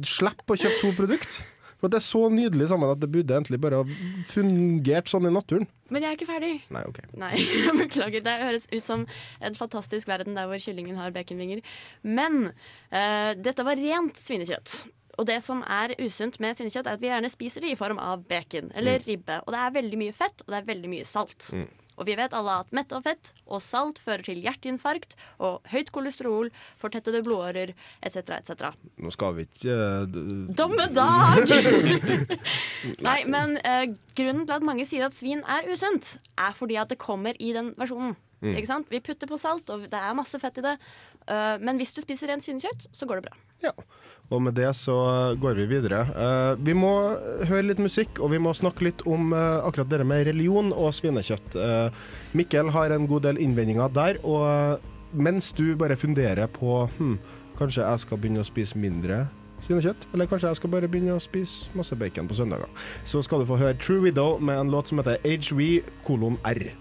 slippe 0.07 0.55
å 0.55 0.59
kjøpe 0.59 0.79
to 0.81 0.93
produkter. 0.97 1.43
For 1.83 1.91
det 1.91 1.97
er 1.99 2.05
så 2.05 2.19
nydelig 2.31 2.69
sammen 2.71 2.87
at 2.93 3.01
det 3.03 3.09
burde 3.11 3.33
egentlig 3.35 3.57
bare 3.59 3.81
ha 3.81 3.95
fungert 4.29 5.09
sånn 5.11 5.27
i 5.27 5.31
naturen. 5.35 5.65
Men 5.91 6.05
jeg 6.05 6.13
er 6.13 6.17
ikke 6.17 6.27
ferdig. 6.29 6.51
Nei, 6.71 6.83
OK. 6.87 6.99
Nei, 7.19 7.33
beklager. 7.83 8.23
Det 8.23 8.35
høres 8.39 8.69
ut 8.71 8.87
som 8.87 9.03
en 9.43 9.57
fantastisk 9.59 10.07
verden 10.07 10.37
der 10.39 10.47
hvor 10.47 10.61
kyllingen 10.63 10.95
har 10.95 11.11
baconvinger. 11.11 11.59
Men 12.07 12.45
uh, 12.53 13.31
dette 13.35 13.65
var 13.67 13.75
rent 13.79 14.15
svinekjøtt. 14.15 14.77
Og 15.19 15.27
det 15.29 15.41
som 15.45 15.59
er 15.69 15.91
usunt 16.01 16.39
med 16.41 16.55
svinekjøtt, 16.57 16.87
er 16.89 16.95
at 16.97 17.03
vi 17.03 17.11
gjerne 17.11 17.29
spiser 17.29 17.61
det 17.67 17.75
i 17.75 17.77
form 17.77 17.99
av 18.01 18.23
bacon 18.31 18.71
eller 18.73 19.03
Mm. 19.03 19.07
ribbe. 19.11 19.41
Og 19.45 19.51
det 19.53 19.59
er 19.61 19.75
veldig 19.75 19.99
mye 20.07 20.15
fett, 20.15 20.41
og 20.47 20.55
det 20.55 20.61
er 20.63 20.71
veldig 20.71 20.89
mye 20.95 21.05
salt. 21.05 21.51
Mm. 21.53 21.67
Og 21.97 22.07
vi 22.09 22.15
vet 22.17 22.33
alle 22.33 22.55
at 22.63 22.73
metta 22.75 22.99
fett 23.05 23.33
og 23.45 23.61
salt 23.63 23.99
fører 24.01 24.25
til 24.25 24.41
hjerteinfarkt 24.43 25.15
og 25.43 25.61
høyt 25.73 25.91
kolesterol, 25.93 26.49
fortettede 26.81 27.23
blodårer 27.25 27.73
etc. 28.01 28.37
etc. 28.39 28.73
Nå 28.97 29.13
skal 29.13 29.37
vi 29.37 29.47
ikke 29.47 29.77
d- 30.09 30.25
Dommedag! 30.57 31.45
Nei, 33.07 33.19
men 33.29 33.57
eh, 33.61 33.87
grunnen 34.17 34.45
til 34.47 34.57
at 34.57 34.65
mange 34.65 34.85
sier 34.89 35.07
at 35.07 35.17
svin 35.17 35.43
er 35.45 35.69
usunt, 35.71 36.17
er 36.37 36.55
fordi 36.57 36.79
at 36.81 36.91
det 36.93 37.01
kommer 37.01 37.37
i 37.39 37.53
den 37.55 37.73
versjonen. 37.79 38.15
Mm. 38.43 38.57
Ikke 38.57 38.67
sant? 38.67 38.89
Vi 38.91 38.99
putter 39.03 39.29
på 39.29 39.39
salt, 39.39 39.69
og 39.71 39.85
det 39.87 39.99
er 39.99 40.17
masse 40.17 40.39
fett 40.41 40.57
i 40.59 40.65
det. 40.65 40.75
Uh, 41.23 41.55
men 41.63 41.77
hvis 41.79 41.93
du 41.95 42.01
spiser 42.03 42.27
rent 42.27 42.43
svinekjøtt, 42.43 42.89
så 42.91 43.07
går 43.07 43.21
det 43.21 43.29
bra. 43.29 43.37
Og 44.33 44.41
med 44.41 44.55
det 44.57 44.69
så 44.77 44.95
går 45.39 45.59
vi 45.61 45.67
videre. 45.69 45.99
Uh, 46.15 46.63
vi 46.65 46.73
må 46.77 46.93
høre 47.49 47.67
litt 47.67 47.81
musikk, 47.83 48.21
og 48.23 48.31
vi 48.33 48.41
må 48.41 48.53
snakke 48.57 48.87
litt 48.87 49.03
om 49.09 49.33
uh, 49.35 49.61
akkurat 49.67 49.91
det 49.91 50.01
med 50.07 50.25
religion 50.29 50.71
og 50.73 50.93
svinekjøtt. 50.97 51.57
Uh, 51.59 52.07
Mikkel 52.33 52.71
har 52.73 52.95
en 52.95 53.07
god 53.09 53.27
del 53.27 53.41
innvendinger 53.43 53.93
der, 53.93 54.19
og 54.25 54.81
mens 55.13 55.51
du 55.53 55.75
bare 55.77 55.99
funderer 55.99 56.49
på 56.49 56.83
hm, 56.97 57.17
Kanskje 57.53 57.83
jeg 57.85 58.01
skal 58.01 58.17
begynne 58.17 58.41
å 58.41 58.47
spise 58.47 58.79
mindre 58.81 59.27
svinekjøtt, 59.61 60.07
eller 60.13 60.27
kanskje 60.27 60.49
jeg 60.49 60.59
skal 60.59 60.71
bare 60.73 60.89
begynne 60.89 61.13
å 61.13 61.21
spise 61.21 61.69
masse 61.77 61.95
bacon 61.95 62.27
på 62.27 62.37
søndager. 62.39 62.71
Så 63.05 63.21
skal 63.23 63.43
du 63.43 63.49
få 63.49 63.59
høre 63.61 63.77
True 63.77 64.01
Widow 64.07 64.41
med 64.41 64.57
en 64.59 64.73
låt 64.73 64.89
som 64.89 64.99
heter 64.99 65.21
HV 65.21 65.83
kolon 66.07 66.39
R. 66.49 66.73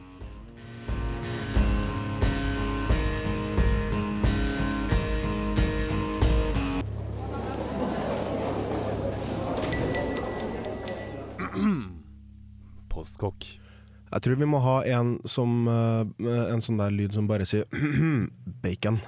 Jeg 14.12 14.24
tror 14.26 14.36
vi 14.42 14.48
må 14.48 14.60
ha 14.60 14.74
en, 14.92 15.14
som, 15.28 15.64
eh, 15.70 16.28
en 16.52 16.62
sånn 16.64 16.80
der 16.80 16.92
lyd 16.92 17.14
som 17.16 17.28
bare 17.30 17.46
sier 17.48 17.64
bacon. 18.64 19.00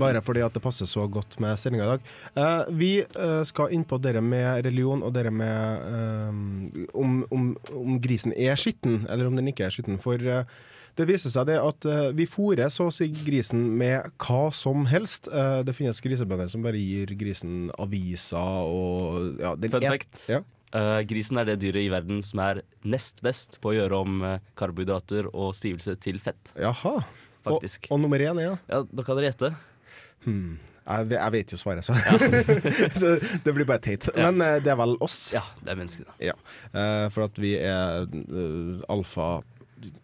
Bare 0.00 0.22
fordi 0.24 0.44
at 0.46 0.56
det 0.56 0.62
passer 0.64 0.88
så 0.88 1.04
godt 1.12 1.36
med 1.42 1.60
sendinga 1.60 1.84
i 1.84 1.90
dag. 1.92 2.08
Uh, 2.38 2.62
vi 2.72 2.90
uh, 3.18 3.42
skal 3.48 3.74
inn 3.76 3.84
på 3.84 4.00
dere 4.00 4.22
med 4.24 4.64
religion 4.64 5.04
og 5.04 5.12
dere 5.16 5.32
med 5.34 5.84
uh, 5.84 6.88
om, 6.96 7.20
om, 7.28 7.52
om 7.76 7.98
grisen 8.02 8.32
er 8.32 8.56
skitten, 8.60 9.04
eller 9.10 9.28
om 9.28 9.36
den 9.36 9.50
ikke 9.52 9.66
er 9.68 9.74
skitten. 9.74 10.00
For 10.00 10.16
det 10.20 11.06
viser 11.08 11.32
seg 11.32 11.46
det 11.48 11.58
at 11.62 11.86
vi 12.16 12.26
fôrer 12.28 12.68
så 12.72 12.88
å 12.88 12.92
si 12.92 13.06
grisen 13.14 13.62
med 13.78 14.10
hva 14.20 14.48
som 14.52 14.88
helst. 14.90 15.30
Det 15.30 15.74
finnes 15.76 16.02
grisebønder 16.02 16.50
som 16.50 16.64
bare 16.64 16.80
gir 16.80 17.12
grisen 17.16 17.70
aviser 17.80 18.66
og 18.66 19.38
ja, 19.40 19.54
Fun 19.54 19.86
fact. 19.86 20.24
Ja. 20.28 20.42
Eh, 20.70 21.00
grisen 21.10 21.40
er 21.40 21.48
det 21.48 21.58
dyret 21.64 21.82
i 21.82 21.90
verden 21.90 22.20
som 22.22 22.42
er 22.44 22.62
nest 22.86 23.18
best 23.26 23.58
på 23.62 23.72
å 23.72 23.74
gjøre 23.74 24.00
om 24.04 24.24
eh, 24.26 24.38
karbohydrater 24.58 25.30
og 25.32 25.54
stivelse 25.58 25.96
til 26.02 26.20
fett. 26.22 26.52
Jaha. 26.60 27.00
Faktisk. 27.46 27.88
Og, 27.88 27.96
og 27.96 28.02
nummer 28.04 28.22
én 28.22 28.38
er? 28.42 28.58
Ja, 28.70 28.82
Da 28.86 29.06
kan 29.06 29.18
dere 29.18 29.32
gjette. 29.32 29.54
Hmm. 30.26 30.58
Jeg, 30.90 31.10
jeg 31.12 31.32
vet 31.34 31.52
jo 31.54 31.58
svaret, 31.60 31.86
så. 31.86 31.94
så 33.00 33.14
det 33.44 33.54
blir 33.54 33.66
bare 33.68 33.82
teit. 33.82 34.06
Ja. 34.14 34.30
Men 34.30 34.42
uh, 34.42 34.58
det 34.62 34.72
er 34.72 34.78
vel 34.80 34.96
oss? 35.02 35.18
Ja, 35.34 35.42
det 35.62 35.74
er 35.74 35.80
menneskene. 35.80 36.14
Ja. 36.22 36.36
Uh, 36.74 37.06
for 37.14 37.26
at 37.26 37.38
vi 37.40 37.54
er 37.58 38.06
alfa 38.90 39.40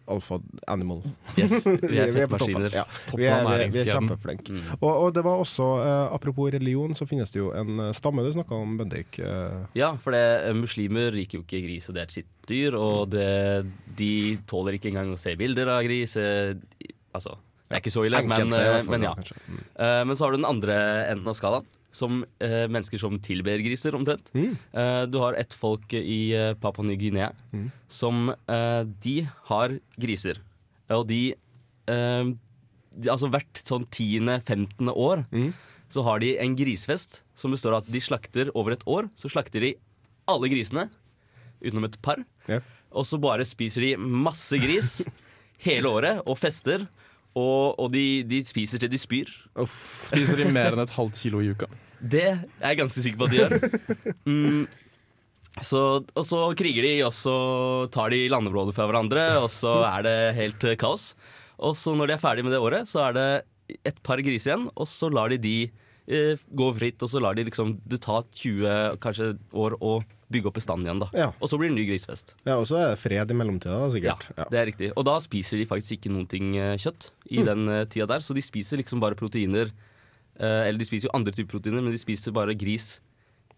Alfa 0.07 0.39
animal. 0.67 1.01
Yes, 1.37 1.61
vi 1.65 1.99
er 1.99 2.11
fettmaskiner. 2.15 2.73
Ja. 2.73 2.83
Vi 3.13 3.27
er, 3.29 3.47
vi 3.73 3.81
er 3.81 3.91
kjempeflinke. 3.91 4.55
Mm. 4.55 4.69
Og, 4.79 4.91
og 4.91 5.09
det 5.15 5.23
var 5.25 5.41
også, 5.43 5.67
uh, 5.81 6.15
apropos 6.15 6.51
religion, 6.53 6.95
så 6.97 7.07
finnes 7.09 7.33
det 7.33 7.41
jo 7.41 7.51
en 7.57 7.87
eh, 7.87 7.93
stamme 7.97 8.25
du 8.25 8.31
snakka 8.35 8.57
om, 8.57 8.77
Bendik. 8.79 9.19
Uh. 9.21 9.67
Ja, 9.77 9.93
for 10.01 10.15
det, 10.15 10.23
muslimer 10.57 11.15
liker 11.15 11.39
jo 11.39 11.45
ikke 11.45 11.63
gris, 11.65 11.89
og 11.89 11.97
det 11.97 12.03
er 12.03 12.09
et 12.09 12.17
sitt 12.21 12.31
dyr. 12.49 12.77
Og 12.79 13.11
det, 13.13 13.29
de 13.99 14.13
tåler 14.49 14.79
ikke 14.79 14.91
engang 14.93 15.13
å 15.13 15.19
se 15.21 15.35
bilder 15.39 15.75
av 15.75 15.83
gris. 15.87 16.17
Altså, 16.17 17.37
det 17.67 17.77
er 17.77 17.83
ikke 17.83 17.93
så 17.93 18.05
ille, 18.07 18.23
men, 18.23 18.53
men 18.87 19.07
ja. 19.09 19.15
Mm. 19.17 19.63
Uh, 19.75 20.03
Men 20.07 20.15
så 20.15 20.25
har 20.25 20.33
du 20.33 20.39
den 20.39 20.49
andre 20.49 20.77
enden 21.11 21.27
av 21.27 21.35
skalaen. 21.37 21.67
Som 21.97 22.21
eh, 22.43 22.65
mennesker 22.69 22.99
som 23.01 23.15
tilber 23.23 23.57
griser, 23.65 23.95
omtrent. 23.97 24.27
Mm. 24.37 24.51
Eh, 24.77 25.03
du 25.09 25.17
har 25.23 25.37
et 25.39 25.53
folk 25.57 25.93
i 25.97 26.19
eh, 26.37 26.51
Papua 26.61 26.85
Ny-Guinea 26.85 27.31
Mm. 27.53 27.69
som 27.89 28.29
eh, 28.33 28.83
De 29.03 29.15
har 29.49 29.73
griser. 29.97 30.37
Og 30.93 31.07
de 31.09 31.21
eh, 31.89 32.29
de- 32.97 33.09
altså 33.13 33.29
hvert 33.33 33.63
sånn 33.65 33.87
tiende-femtende 33.93 34.93
år 34.97 35.25
så 35.89 36.01
har 36.03 36.19
de 36.19 36.33
en 36.43 36.55
grisfest 36.59 37.21
som 37.37 37.51
består 37.53 37.75
av 37.77 37.83
at 37.85 37.91
de 37.93 37.99
slakter 38.03 38.49
over 38.57 38.73
et 38.75 38.83
år. 38.89 39.07
Så 39.15 39.29
slakter 39.31 39.61
de 39.63 39.69
alle 40.27 40.49
grisene, 40.51 40.89
utenom 41.63 41.85
et 41.87 41.95
par. 42.03 42.19
Ja. 42.49 42.59
Og 42.91 43.05
så 43.07 43.19
bare 43.21 43.45
spiser 43.47 43.81
de 43.85 43.91
masse 43.97 44.57
gris 44.59 44.97
hele 45.67 45.87
året 45.87 46.19
og 46.27 46.37
fester. 46.41 46.83
Og, 47.37 47.77
og 47.79 47.91
de, 47.93 48.23
de 48.27 48.41
spiser 48.49 48.81
til 48.81 48.89
de 48.89 48.97
spyr. 48.99 49.29
Spiser 50.09 50.41
de 50.41 50.49
mer 50.51 50.73
enn 50.75 50.81
et 50.83 50.95
halvt 50.97 51.19
kilo 51.21 51.39
i 51.45 51.51
uka? 51.53 51.69
Det 52.01 52.25
er 52.27 52.43
jeg 52.61 52.79
ganske 52.81 53.03
sikker 53.03 53.21
på 53.21 53.27
at 53.27 53.33
de 53.33 53.39
gjør. 53.41 53.55
Mm, 54.27 54.67
så, 55.65 55.81
og 56.03 56.25
så 56.27 56.41
kriger 56.57 56.85
de, 56.85 56.93
og 57.07 57.13
så 57.15 57.37
tar 57.93 58.13
de 58.13 58.27
landområder 58.29 58.75
fra 58.75 58.85
hverandre, 58.89 59.25
og 59.41 59.49
så 59.53 59.79
er 59.89 60.05
det 60.05 60.17
helt 60.37 60.67
eh, 60.69 60.77
kaos. 60.79 61.11
Og 61.57 61.77
så 61.79 61.95
når 61.97 62.11
de 62.11 62.17
er 62.17 62.21
ferdig 62.21 62.45
med 62.45 62.53
det 62.53 62.61
året, 62.61 62.89
så 62.89 63.07
er 63.07 63.17
det 63.17 63.27
et 63.87 63.97
par 64.05 64.21
griser 64.23 64.53
igjen, 64.53 64.67
og 64.77 64.87
så 64.89 65.09
lar 65.11 65.33
de 65.33 65.39
de 65.41 65.55
eh, 66.07 66.43
gå 66.59 66.69
fritt, 66.77 67.01
og 67.03 67.11
så 67.11 67.21
lar 67.23 67.37
de 67.37 67.47
liksom 67.47 67.77
det 67.89 68.01
ta 68.05 68.21
20 68.43 69.01
kanskje 69.03 69.33
år 69.57 69.77
å 69.81 69.97
bygge 70.31 70.49
opp 70.49 70.57
bestanden 70.59 70.87
igjen, 70.87 71.01
da. 71.03 71.09
Ja. 71.15 71.27
Og 71.39 71.49
så 71.49 71.59
blir 71.59 71.71
det 71.71 71.75
en 71.75 71.79
ny 71.81 71.87
grisefest. 71.89 72.33
Ja, 72.43 72.57
og 72.59 72.67
så 72.69 72.79
er 72.81 72.89
det 72.91 73.01
fred 73.01 73.31
i 73.31 73.37
mellomtida, 73.37 73.79
sikkert. 73.93 74.27
Ja. 74.35 74.47
Det 74.51 74.59
er 74.59 74.69
riktig. 74.69 74.91
Og 74.95 75.07
da 75.07 75.17
spiser 75.23 75.59
de 75.61 75.67
faktisk 75.69 75.97
ikke 75.97 76.13
noen 76.13 76.27
ting 76.29 76.55
eh, 76.59 76.75
kjøtt 76.81 77.11
i 77.31 77.43
den 77.47 77.67
eh, 77.71 77.85
tida 77.91 78.09
der, 78.11 78.25
så 78.25 78.35
de 78.35 78.43
spiser 78.43 78.81
liksom 78.81 79.03
bare 79.03 79.17
proteiner. 79.19 79.71
Eh, 80.39 80.67
eller 80.69 80.79
de 80.79 80.85
spiser 80.87 81.09
jo 81.09 81.15
andre 81.17 81.33
typer 81.35 81.57
proteiner, 81.57 81.81
men 81.83 81.91
de 81.93 81.99
spiser 82.01 82.31
bare 82.35 82.55
gris. 82.57 82.99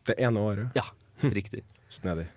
Det 0.07 0.15
ene 0.19 0.39
året. 0.41 0.75
Ja, 0.77 0.85
riktig. 1.21 1.63
Snedig. 1.89 2.27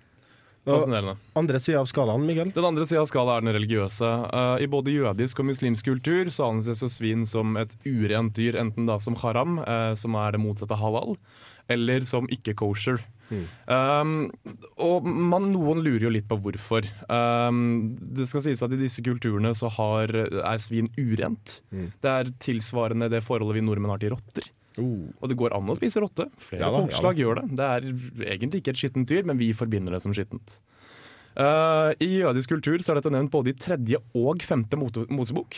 Og 0.63 0.77
Fascinerende. 0.77 1.17
andre 1.35 1.59
sida 1.59 1.81
av 1.81 1.87
skalaen, 1.91 2.23
Miguel? 2.23 2.51
Den 2.55 2.63
andre 2.63 2.85
sida 2.87 3.01
av 3.03 3.09
skalaen 3.09 3.43
er 3.43 3.51
den 3.51 3.57
religiøse. 3.57 4.11
Eh, 4.31 4.63
I 4.63 4.67
både 4.71 4.93
jødisk 4.95 5.41
og 5.43 5.49
muslimsk 5.49 5.89
kultur 5.89 6.31
så 6.31 6.47
anses 6.53 6.79
jo 6.85 6.87
svin 6.87 7.25
som 7.27 7.57
et 7.59 7.75
urent 7.83 8.31
dyr, 8.37 8.55
enten 8.61 8.87
da 8.87 8.95
som 9.03 9.17
haram, 9.19 9.57
eh, 9.59 9.91
som 9.99 10.15
er 10.15 10.31
det 10.31 10.39
motsatte 10.39 10.71
av 10.77 10.79
halal, 10.85 11.17
eller 11.67 12.07
som 12.07 12.29
ikke 12.31 12.55
kosher. 13.29 13.45
Um, 13.67 14.31
og 14.81 15.05
man, 15.07 15.49
noen 15.53 15.81
lurer 15.85 16.07
jo 16.07 16.11
litt 16.13 16.27
på 16.29 16.37
hvorfor. 16.43 16.87
Um, 17.07 17.93
det 17.97 18.27
skal 18.29 18.43
sies 18.45 18.63
at 18.65 18.73
i 18.75 18.81
disse 18.81 19.03
kulturene 19.05 19.53
så 19.57 19.71
har, 19.77 20.13
er 20.13 20.63
svin 20.63 20.91
urent. 20.99 21.61
Det 21.71 22.11
er 22.11 22.33
tilsvarende 22.43 23.09
det 23.13 23.23
forholdet 23.25 23.57
vi 23.59 23.65
nordmenn 23.65 23.93
har 23.93 24.03
til 24.03 24.13
rotter. 24.15 24.49
Og 24.81 25.29
det 25.29 25.37
går 25.37 25.53
an 25.53 25.69
å 25.69 25.77
spise 25.77 26.01
rotte. 26.01 26.27
Flere 26.41 26.63
Ja 26.63 26.69
da, 26.69 26.77
ja 26.77 26.83
folkeslag 26.83 27.17
da. 27.17 27.21
gjør 27.21 27.39
det. 27.41 27.47
Det 27.59 27.69
er 27.69 27.89
egentlig 28.33 28.63
ikke 28.63 28.73
et 28.73 28.81
skittent 28.81 29.09
dyr, 29.09 29.25
men 29.29 29.37
vi 29.41 29.51
forbinder 29.57 29.93
det 29.93 30.01
som 30.05 30.15
skittent. 30.15 30.57
Uh, 31.33 31.93
I 32.01 32.19
jødisk 32.21 32.51
kultur 32.53 32.81
så 32.85 32.93
er 32.93 32.99
dette 32.99 33.13
nevnt 33.13 33.33
både 33.33 33.53
i 33.53 33.57
tredje 33.57 34.01
og 34.17 34.43
femte 34.45 34.77
Mosebok. 34.77 35.57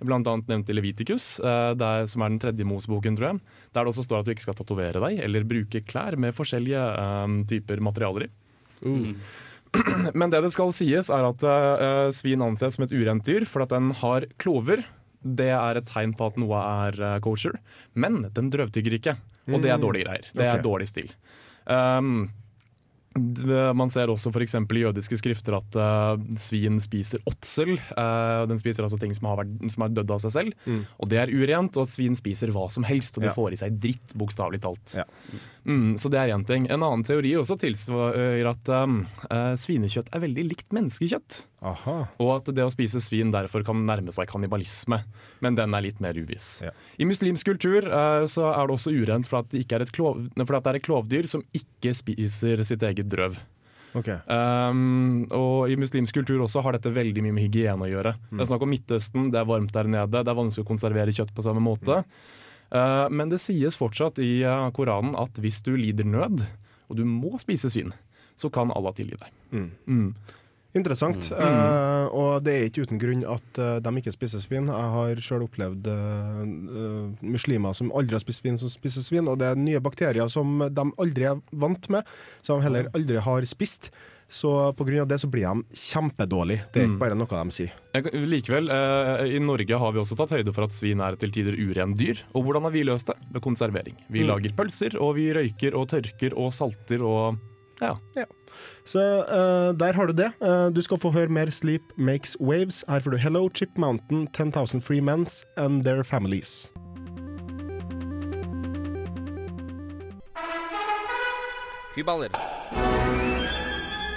Blant 0.00 0.28
annet 0.30 0.48
nevnt 0.48 0.70
i 0.72 0.76
Leviticus, 0.76 1.38
eh, 1.44 1.72
der, 1.76 2.06
som 2.08 2.22
er 2.24 2.32
den 2.32 2.40
tredje 2.40 2.64
Moseboken, 2.64 3.18
tror 3.18 3.32
jeg. 3.32 3.40
Der 3.74 3.84
det 3.84 3.92
også 3.92 4.04
står 4.06 4.22
at 4.22 4.28
du 4.28 4.32
ikke 4.34 4.46
skal 4.46 4.56
tatovere 4.58 5.02
deg 5.04 5.20
eller 5.26 5.44
bruke 5.48 5.82
klær 5.84 6.16
med 6.16 6.32
forskjellige 6.36 6.84
um, 7.24 7.40
typer 7.50 7.82
materialer 7.84 8.26
i. 8.28 8.30
Men 10.18 10.32
det 10.32 10.40
det 10.42 10.52
skal 10.54 10.72
sies, 10.74 11.10
er 11.12 11.26
at 11.28 11.44
uh, 11.46 12.08
svin 12.16 12.42
anses 12.42 12.74
som 12.78 12.86
et 12.86 12.94
urent 12.96 13.22
dyr 13.26 13.44
fordi 13.46 13.68
at 13.68 13.76
den 13.76 13.92
har 14.00 14.26
klover. 14.42 14.82
Det 15.20 15.50
er 15.52 15.76
et 15.76 15.86
tegn 15.90 16.14
på 16.16 16.30
at 16.30 16.40
noe 16.40 16.58
er 16.86 16.96
uh, 17.04 17.18
kosher. 17.22 17.60
Men 17.94 18.22
den 18.34 18.48
drøvtygger 18.50 18.96
ikke, 18.98 19.16
og 19.50 19.60
det 19.60 19.70
er 19.70 19.76
Mm. 19.78 19.84
dårlige 19.84 20.08
greier. 20.08 20.26
Det 20.32 20.46
er 20.46 20.54
okay. 20.56 20.64
dårlig 20.64 20.88
stil. 20.88 21.12
Um, 21.66 22.30
man 23.18 23.90
ser 23.90 24.06
også 24.12 24.30
f.eks. 24.30 24.54
i 24.54 24.82
jødiske 24.84 25.16
skrifter 25.18 25.56
at 25.58 25.76
uh, 25.76 26.20
svin 26.38 26.78
spiser 26.82 27.18
åtsel. 27.26 27.74
Uh, 27.96 28.46
den 28.46 28.60
spiser 28.60 28.86
altså 28.86 29.00
ting 29.00 29.14
som 29.16 29.26
har, 29.26 29.40
vært, 29.42 29.56
som 29.74 29.82
har 29.82 29.90
dødd 29.96 30.12
av 30.14 30.22
seg 30.22 30.34
selv. 30.36 30.54
Mm. 30.64 30.84
Og 31.02 31.10
det 31.10 31.18
er 31.18 31.32
urent, 31.34 31.74
og 31.76 31.88
at 31.88 31.94
svin 31.94 32.14
spiser 32.14 32.52
hva 32.54 32.68
som 32.70 32.86
helst. 32.86 33.18
Og 33.18 33.24
de 33.26 33.30
Ja. 33.30 33.34
får 33.34 33.56
i 33.56 33.60
seg 33.64 33.80
dritt, 33.82 34.14
bokstavelig 34.14 34.62
talt. 34.62 34.94
Ja. 34.94 35.04
Mm, 35.66 35.98
så 35.98 36.08
det 36.08 36.20
er 36.22 36.34
én 36.36 36.46
ting. 36.46 36.70
En 36.70 36.82
annen 36.86 37.02
teori 37.04 37.34
også 37.36 37.58
tilsvarer 37.58 38.46
at 38.48 38.70
um, 38.78 39.02
uh, 39.26 39.54
svinekjøtt 39.58 40.14
er 40.14 40.24
veldig 40.28 40.46
likt 40.46 40.70
menneskekjøtt. 40.72 41.42
Aha. 41.60 41.96
Og 42.22 42.30
at 42.38 42.48
det 42.56 42.64
å 42.64 42.72
spise 42.72 43.02
svin 43.04 43.32
derfor 43.34 43.64
kan 43.66 43.82
nærme 43.84 44.12
seg 44.16 44.30
kannibalisme. 44.30 45.02
Men 45.44 45.58
den 45.58 45.76
er 45.76 45.84
litt 45.84 46.00
mer 46.00 46.16
uviss. 46.16 46.54
Ja. 46.64 46.72
I 46.96 47.08
muslimsk 47.08 47.50
kultur 47.50 47.84
eh, 47.84 48.26
så 48.32 48.48
er 48.54 48.66
det 48.66 48.76
også 48.78 48.94
urent 48.96 49.28
for 49.28 49.42
at, 49.42 49.50
det 49.52 49.66
ikke 49.66 49.76
er 49.78 49.84
et 49.84 49.94
klov, 49.94 50.22
for 50.40 50.56
at 50.56 50.64
det 50.64 50.72
er 50.72 50.80
et 50.80 50.86
klovdyr 50.88 51.28
som 51.30 51.44
ikke 51.56 51.92
spiser 51.96 52.64
sitt 52.68 52.84
eget 52.88 53.10
drøv. 53.12 53.36
Okay. 53.90 54.20
Um, 54.30 55.24
og 55.34 55.70
I 55.72 55.76
muslimsk 55.80 56.14
kultur 56.14 56.44
også 56.44 56.62
har 56.62 56.76
dette 56.76 56.92
veldig 56.94 57.24
mye 57.26 57.34
med 57.34 57.48
hygiene 57.48 57.86
å 57.86 57.90
gjøre. 57.90 58.14
Det 58.30 58.44
er 58.44 58.50
snakk 58.52 58.64
om 58.64 58.70
Midtøsten, 58.70 59.30
det 59.34 59.40
er 59.40 59.48
varmt 59.50 59.74
der 59.74 59.90
nede, 59.90 60.22
det 60.22 60.30
er 60.30 60.38
vanskelig 60.38 60.62
å 60.62 60.68
konservere 60.68 61.14
kjøtt 61.14 61.32
på 61.34 61.44
samme 61.46 61.62
måte. 61.64 62.04
Uh, 62.70 63.10
men 63.10 63.32
det 63.32 63.40
sies 63.42 63.78
fortsatt 63.78 64.20
i 64.22 64.44
uh, 64.46 64.68
Koranen 64.74 65.16
at 65.18 65.42
hvis 65.42 65.58
du 65.66 65.72
lider 65.74 66.06
nød, 66.06 66.44
og 66.86 66.98
du 66.98 67.02
må 67.06 67.34
spise 67.42 67.70
svin, 67.72 67.90
så 68.38 68.50
kan 68.52 68.70
Allah 68.74 68.94
tilgi 68.96 69.18
deg. 69.18 69.34
Mm. 69.50 70.12
Mm. 70.70 70.78
Interessant. 70.78 71.30
Eh, 71.34 72.06
og 72.14 72.44
det 72.46 72.52
er 72.54 72.68
ikke 72.68 72.84
uten 72.86 73.00
grunn 73.02 73.24
at 73.26 73.58
uh, 73.58 73.80
de 73.82 73.90
ikke 73.98 74.12
spiser 74.14 74.38
svin. 74.42 74.68
Jeg 74.70 74.92
har 74.94 75.22
sjøl 75.24 75.42
opplevd 75.48 75.88
uh, 75.90 76.44
eh, 76.44 77.26
muslimer 77.26 77.74
som 77.74 77.90
aldri 77.90 78.14
har 78.14 78.22
spist 78.22 78.44
svin, 78.44 78.58
som 78.60 78.70
spiser 78.70 79.02
svin. 79.02 79.26
Og 79.26 79.38
det 79.40 79.50
er 79.50 79.58
nye 79.58 79.82
bakterier 79.82 80.30
som 80.30 80.62
de 80.70 80.86
aldri 81.02 81.26
er 81.32 81.42
vant 81.50 81.90
med, 81.90 82.06
som 82.46 82.60
de 82.62 82.68
heller 82.68 82.90
aldri 82.94 83.18
har 83.18 83.46
spist. 83.50 83.90
Så 84.30 84.46
pga. 84.78 85.02
det 85.10 85.18
så 85.18 85.26
blir 85.26 85.42
de 85.42 85.64
kjempedårlige. 85.74 86.62
Det 86.70 86.82
er 86.82 86.86
Mm. 86.86 86.92
ikke 86.94 87.00
bare 87.00 87.16
noe 87.18 87.26
de 87.26 87.50
sier. 87.50 87.72
Likevel, 88.30 88.70
eh, 88.70 89.34
i 89.34 89.40
Norge 89.42 89.74
har 89.76 89.90
vi 89.90 89.98
også 89.98 90.14
tatt 90.16 90.30
høyde 90.30 90.54
for 90.54 90.62
at 90.62 90.70
svin 90.70 91.00
er 91.00 91.16
til 91.16 91.32
tider 91.32 91.58
urent 91.58 91.98
dyr. 91.98 92.22
Og 92.32 92.44
hvordan 92.44 92.62
har 92.62 92.70
vi 92.70 92.84
løst 92.84 93.08
det? 93.10 93.16
Med 93.32 93.42
konservering. 93.42 93.96
Vi 94.08 94.20
Mm. 94.22 94.28
lager 94.28 94.52
pølser, 94.54 94.94
og 95.00 95.16
vi 95.16 95.32
røyker 95.34 95.74
og 95.74 95.88
tørker 95.88 96.32
og 96.38 96.52
salter 96.54 97.02
og 97.02 97.38
ja. 97.80 98.24
Så 98.84 99.00
uh, 99.24 99.78
der 99.78 99.92
har 99.92 100.06
du 100.06 100.12
det. 100.12 100.32
Uh, 100.40 100.68
du 100.74 100.82
skal 100.82 100.98
få 100.98 101.10
høre 101.10 101.28
mer 101.28 101.50
Sleep 101.50 101.82
Makes 101.96 102.36
Waves. 102.40 102.84
Her 102.88 103.00
får 103.00 103.10
du 103.10 103.16
Hello 103.16 103.48
Chip 103.54 103.78
Mountain, 103.78 104.26
10,000 104.26 104.82
Free 104.82 105.00
Mens 105.00 105.44
and 105.56 105.82
Their 105.84 106.02
Families. 106.02 106.72
Kyballer. 111.94 112.30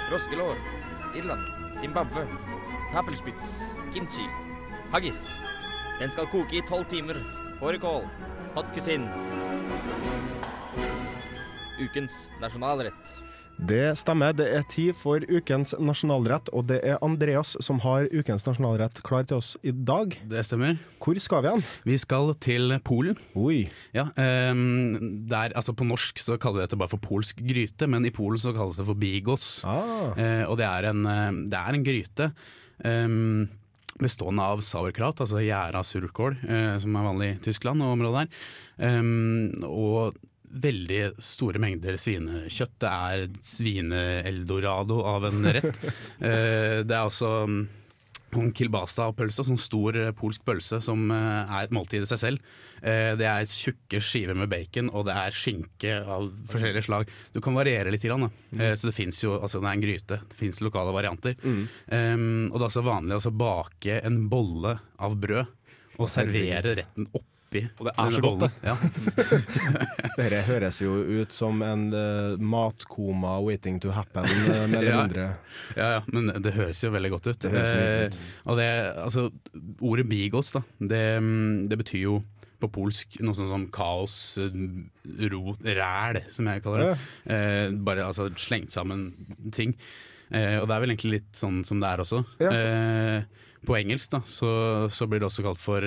Froskelår. 0.10 0.56
Irland. 1.16 1.42
Zimbabwe. 1.80 2.28
Taffelspitz. 2.94 3.62
Kimchi. 3.94 4.28
Haggis. 4.92 5.38
Den 6.00 6.12
skal 6.12 6.26
koke 6.26 6.58
i 6.58 6.62
tolv 6.62 6.86
timer. 6.86 7.16
Fårikål. 7.60 8.08
Hot 8.56 8.66
cuisine. 8.74 9.10
Ukens 11.80 12.30
nasjonalrett. 12.42 13.23
Det 13.64 13.94
stemmer. 13.96 14.34
Det 14.36 14.48
er 14.58 14.66
tid 14.68 14.96
for 15.00 15.24
ukens 15.30 15.72
nasjonalrett, 15.80 16.50
og 16.52 16.66
det 16.72 16.82
er 16.84 17.00
Andreas 17.06 17.56
som 17.64 17.80
har 17.84 18.10
ukens 18.12 18.44
nasjonalrett 18.48 19.00
klar 19.08 19.28
til 19.30 19.40
oss 19.40 19.54
i 19.64 19.72
dag. 19.72 20.18
Det 20.30 20.44
stemmer. 20.48 20.82
Hvor 21.04 21.20
skal 21.24 21.46
vi 21.46 21.54
hen? 21.54 21.64
Vi 21.88 22.00
skal 22.02 22.34
til 22.44 22.76
Polen. 22.84 23.20
Oi. 23.40 23.62
Ja, 23.96 24.10
um, 24.52 25.24
der, 25.30 25.56
altså 25.56 25.76
På 25.78 25.88
norsk 25.88 26.20
så 26.20 26.36
kaller 26.36 26.62
vi 26.62 26.68
dette 26.68 26.80
bare 26.82 26.92
for 26.92 27.04
polsk 27.04 27.40
gryte, 27.40 27.88
men 27.88 28.04
i 28.04 28.12
Polen 28.16 28.42
så 28.42 28.52
kalles 28.56 28.82
det 28.82 28.88
for 28.90 29.00
bigos. 29.00 29.48
Ah. 29.64 30.12
Uh, 30.18 30.44
og 30.50 30.60
det 30.60 30.68
er 30.68 30.90
en, 30.92 31.08
eh, 31.08 31.40
det 31.54 31.64
er 31.64 31.80
en 31.80 31.88
gryte 31.88 32.34
Um, 32.84 33.48
bestående 34.02 34.44
av 34.44 34.62
sauerkraut, 34.66 35.22
altså 35.22 35.42
gjæra 35.44 35.84
surkål, 35.86 36.40
eh, 36.50 36.78
som 36.82 36.96
er 36.98 37.06
vanlig 37.06 37.30
i 37.30 37.42
Tyskland 37.46 37.84
og 37.86 37.94
området 37.94 38.24
der. 38.24 38.98
Um, 39.00 39.52
og 39.70 40.18
veldig 40.64 41.02
store 41.24 41.62
mengder 41.62 41.98
svinekjøtt. 42.02 42.76
Det 42.84 42.92
er 42.92 43.24
svine-eldorado 43.46 45.02
av 45.14 45.30
en 45.32 45.54
rett. 45.58 45.72
Eh, 46.24 46.80
det 46.88 46.94
er 46.94 47.02
altså 47.02 47.30
mm, 47.50 47.64
en 48.40 48.52
kilbasa-pølse, 48.56 49.44
sånn 49.46 49.60
stor 49.62 49.98
eh, 50.00 50.12
polsk 50.16 50.44
pølse 50.48 50.80
som 50.84 51.10
eh, 51.12 51.56
er 51.58 51.66
et 51.66 51.74
måltid 51.76 52.06
i 52.06 52.10
seg 52.10 52.22
selv. 52.22 52.54
Det 52.84 53.24
er 53.24 53.46
tjukke 53.48 54.02
skiver 54.04 54.36
med 54.36 54.50
bacon, 54.52 54.90
og 54.92 55.06
det 55.08 55.14
er 55.16 55.36
skinke 55.36 55.94
av 56.04 56.26
forskjellige 56.52 56.84
slag. 56.84 57.12
Du 57.32 57.40
kan 57.44 57.56
variere 57.56 57.94
litt, 57.94 58.04
grann. 58.04 58.28
Eh, 58.58 58.74
så 58.76 58.90
det 58.90 58.96
fins 58.98 59.22
jo, 59.24 59.38
altså 59.38 59.62
det 59.64 59.70
er 59.70 59.78
en 59.78 59.86
gryte, 59.86 60.18
det 60.20 60.40
fins 60.40 60.60
lokale 60.64 60.92
varianter. 60.96 61.38
Um, 61.44 62.50
og 62.50 62.58
det 62.58 62.66
er 62.66 62.68
også 62.68 62.84
vanlig 62.84 63.22
å 63.22 63.36
bake 63.40 64.02
en 64.04 64.26
bolle 64.32 64.76
av 65.00 65.16
brød 65.16 66.00
og 66.02 66.10
servere 66.12 66.76
retten 66.82 67.08
oppi 67.54 67.62
Og 67.80 67.88
det 67.88 67.94
er 68.02 68.16
så 68.18 68.24
godt, 68.26 68.44
det. 68.44 68.52
Ja. 68.66 68.76
Dette 70.18 70.42
høres 70.48 70.80
jo 70.82 70.94
ut 71.22 71.34
som 71.36 71.62
en 71.66 71.86
uh, 71.94 72.36
matkoma 72.42 73.38
waiting 73.46 73.80
to 73.84 73.94
happen, 73.96 74.26
uh, 74.26 74.66
mer 74.68 74.80
eller 74.80 74.90
Ja. 74.90 75.00
mindre. 75.06 75.26
Ja, 75.78 75.88
ja, 75.98 76.02
men 76.14 76.32
det 76.44 76.54
høres 76.58 76.82
jo 76.84 76.92
veldig 76.94 77.12
godt 77.16 77.28
ut. 77.32 77.40
Det 77.46 77.52
høres 77.54 77.74
virkelig 77.74 78.06
ut. 78.14 78.18
Eh, 78.20 78.48
og 78.52 78.60
det, 78.60 78.70
altså, 79.06 79.26
ordet 79.82 80.08
bigos, 80.10 80.52
da, 80.56 80.64
det, 80.80 81.04
mm, 81.24 81.68
det 81.72 81.80
betyr 81.84 82.04
jo 82.08 82.16
på 82.64 82.70
polsk 82.72 83.18
noe 83.26 83.36
sånn 83.36 83.50
som 83.50 83.64
kaos, 83.76 84.16
eh, 84.40 84.54
rot, 85.34 85.66
ræl, 85.68 86.22
som 86.32 86.48
jeg 86.48 86.64
kaller 86.64 86.86
det. 86.94 86.98
Eh, 87.28 87.70
bare 87.84 88.06
altså, 88.08 88.30
slengt 88.40 88.72
sammen 88.72 89.10
ting. 89.52 89.76
Eh, 90.34 90.56
og 90.62 90.68
det 90.70 90.76
er 90.78 90.84
vel 90.86 90.94
egentlig 90.96 91.18
litt 91.20 91.34
sånn 91.38 91.62
som 91.68 91.82
det 91.84 91.90
er 91.92 92.04
også. 92.06 92.24
Ja. 92.42 92.54
Eh, 92.56 93.42
på 93.64 93.76
engelsk 93.80 94.12
da, 94.16 94.20
så, 94.28 94.50
så 94.92 95.06
blir 95.08 95.22
det 95.24 95.28
også 95.30 95.44
kalt 95.46 95.60
for 95.62 95.86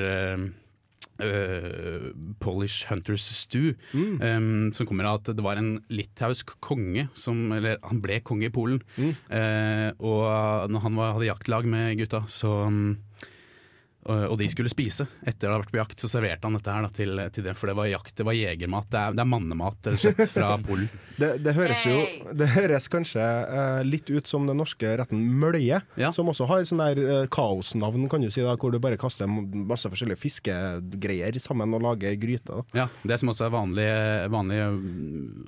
eh, 1.23 2.11
Polish 2.43 2.87
Hunters 2.91 3.25
Stew, 3.41 3.75
em, 3.95 4.73
som 4.77 4.87
kommer 4.89 5.09
av 5.09 5.21
at 5.21 5.33
det 5.37 5.45
var 5.45 5.61
en 5.61 5.77
litauisk 5.93 6.57
konge 6.61 7.09
som 7.15 7.53
Eller 7.57 7.79
han 7.83 8.01
ble 8.05 8.21
konge 8.21 8.49
i 8.49 8.55
Polen. 8.55 8.83
Eh, 9.31 9.91
og 9.99 10.71
når 10.71 10.81
han 10.87 10.97
var, 10.99 11.15
hadde 11.17 11.31
jaktlag 11.31 11.67
med 11.67 11.97
gutta, 11.99 12.25
så 12.29 12.67
mm, 12.71 12.97
og 14.07 14.37
og 14.37 14.39
de 14.41 14.49
skulle 14.51 14.71
spise 14.71 15.07
etter 15.27 15.49
å 15.49 15.57
ha 15.57 15.63
vært 15.63 15.73
på 15.73 15.81
jakt, 15.81 16.01
så 16.03 16.11
serverte 16.11 16.47
han 16.47 16.57
dette 16.59 16.73
her 16.73 16.85
da, 16.85 16.91
til, 16.95 17.21
til 17.33 17.47
det. 17.47 17.55
For 17.59 17.71
det 17.71 17.77
var 17.79 17.89
jakt, 17.91 18.15
det 18.19 18.27
var 18.27 18.37
jegermat. 18.37 18.89
Det 18.93 19.01
er, 19.01 19.17
det 19.17 19.23
er 19.25 19.31
mannemat 19.31 19.91
rett 19.91 19.97
og 19.97 20.03
slett, 20.03 20.33
fra 20.35 20.51
Polen. 20.67 20.89
Det, 21.17 21.31
det 21.41 21.55
høres 21.57 21.81
jo 21.89 21.95
Det 22.37 22.49
høres 22.53 22.91
kanskje 22.93 23.25
uh, 23.25 23.81
litt 23.87 24.11
ut 24.13 24.29
som 24.29 24.45
den 24.49 24.59
norske 24.61 24.91
retten 25.01 25.23
mølje, 25.41 25.81
som 26.13 26.29
også 26.29 26.49
har 26.51 26.67
sånn 26.69 26.83
der 26.83 27.01
uh, 27.01 27.15
kaosnavn, 27.33 28.05
kan 28.13 28.25
du 28.25 28.29
si, 28.29 28.45
da, 28.45 28.57
hvor 28.61 28.75
du 28.75 28.81
bare 28.83 29.01
kaster 29.01 29.31
masse 29.31 29.89
forskjellige 29.89 30.21
fiskegreier 30.21 31.41
sammen 31.43 31.73
og 31.77 31.85
lager 31.87 32.19
gryte. 32.21 32.61
Da. 32.61 32.85
Ja, 32.85 32.89
Det 33.07 33.21
som 33.23 33.33
også 33.33 33.49
er 33.49 33.55
vanlig, 33.55 33.89
vanlig 34.33 34.61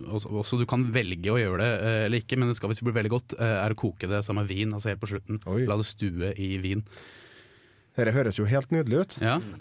også, 0.08 0.32
også 0.40 0.60
Du 0.62 0.66
kan 0.68 0.88
velge 0.94 1.34
å 1.34 1.38
gjøre 1.40 1.60
det 1.62 1.72
uh, 1.78 2.00
eller 2.08 2.24
ikke, 2.24 2.40
men 2.40 2.50
det 2.50 2.56
skal 2.58 2.72
hvis 2.72 2.82
det 2.82 2.88
blir 2.88 2.98
veldig 2.98 3.12
godt, 3.12 3.36
eh, 3.38 3.56
er 3.62 3.74
å 3.74 3.78
koke 3.78 4.08
det 4.10 4.22
sammen 4.26 4.44
med 4.44 4.52
vin. 4.52 4.74
Altså 4.74 4.92
helt 4.92 5.02
på 5.02 5.10
slutten. 5.10 5.40
La 5.68 5.76
det 5.78 5.88
stue 5.88 6.32
i 6.40 6.50
vin. 6.62 6.84
Dette 7.98 8.14
høres 8.14 8.38
jo 8.38 8.46
helt 8.46 8.70
nydelig 8.70 9.00
ut. 9.02 9.16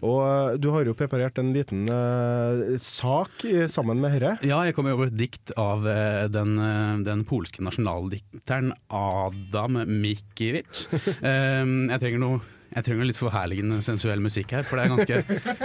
Og 0.06 0.20
eh, 0.22 0.58
du 0.62 0.70
har 0.76 0.86
jo 0.86 0.94
preparert 0.98 1.40
en 1.42 1.50
liten 1.56 1.88
uh, 1.90 2.76
sak 2.82 3.42
sammen 3.74 4.02
med 4.04 4.14
dette. 4.14 4.46
Ja, 4.46 4.62
jeg 4.68 4.76
kommer 4.78 4.94
over 4.94 5.10
et 5.10 5.18
dikt 5.18 5.56
av 5.58 5.88
uh, 5.88 6.28
den, 6.30 6.54
uh, 6.62 7.00
den 7.08 7.26
polske 7.28 7.66
nasjonaldikteren 7.66 8.76
Adam 8.94 9.82
Mikiewicz. 9.88 10.88
Eh, 11.28 11.64
jeg 11.66 12.00
trenger 12.02 12.20
noe 12.22 12.38
jeg 12.68 12.84
trenger 12.86 13.08
litt 13.08 13.18
forherligende 13.20 13.80
sensuell 13.86 14.22
musikk 14.22 14.52
her, 14.58 14.66
for 14.68 14.78
det 14.78 14.84
er 14.86 14.92
ganske 14.92 15.18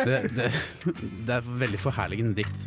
Det, 0.07 0.19
det, 0.37 0.47
det 1.27 1.35
er 1.35 1.49
veldig 1.63 1.81
forherligende 1.83 2.37
dikt. 2.39 2.65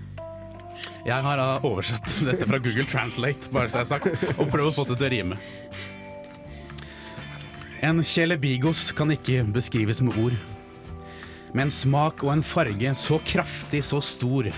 Jeg 1.08 1.26
har 1.26 1.42
oversatt 1.66 2.18
dette 2.28 2.48
fra 2.50 2.60
Google 2.60 2.86
Translate, 2.90 3.52
bare 3.54 3.72
så 3.72 3.82
jeg 3.82 3.88
har 3.88 3.92
sagt, 3.96 4.36
og 4.36 4.52
prøvd 4.52 4.70
å 4.70 4.76
få 4.76 4.88
det 4.90 5.00
til 5.00 5.08
å 5.08 5.12
rime. 5.16 5.40
En 7.86 8.00
kjelebigos 8.02 8.88
kan 8.98 9.12
ikke 9.14 9.44
beskrives 9.54 10.00
med 10.02 10.16
ord. 10.18 10.34
Med 11.54 11.68
en 11.68 11.74
smak 11.74 12.24
og 12.26 12.32
en 12.34 12.42
farge 12.42 12.94
så 12.98 13.20
kraftig, 13.30 13.84
så 13.86 14.00
stor. 14.02 14.50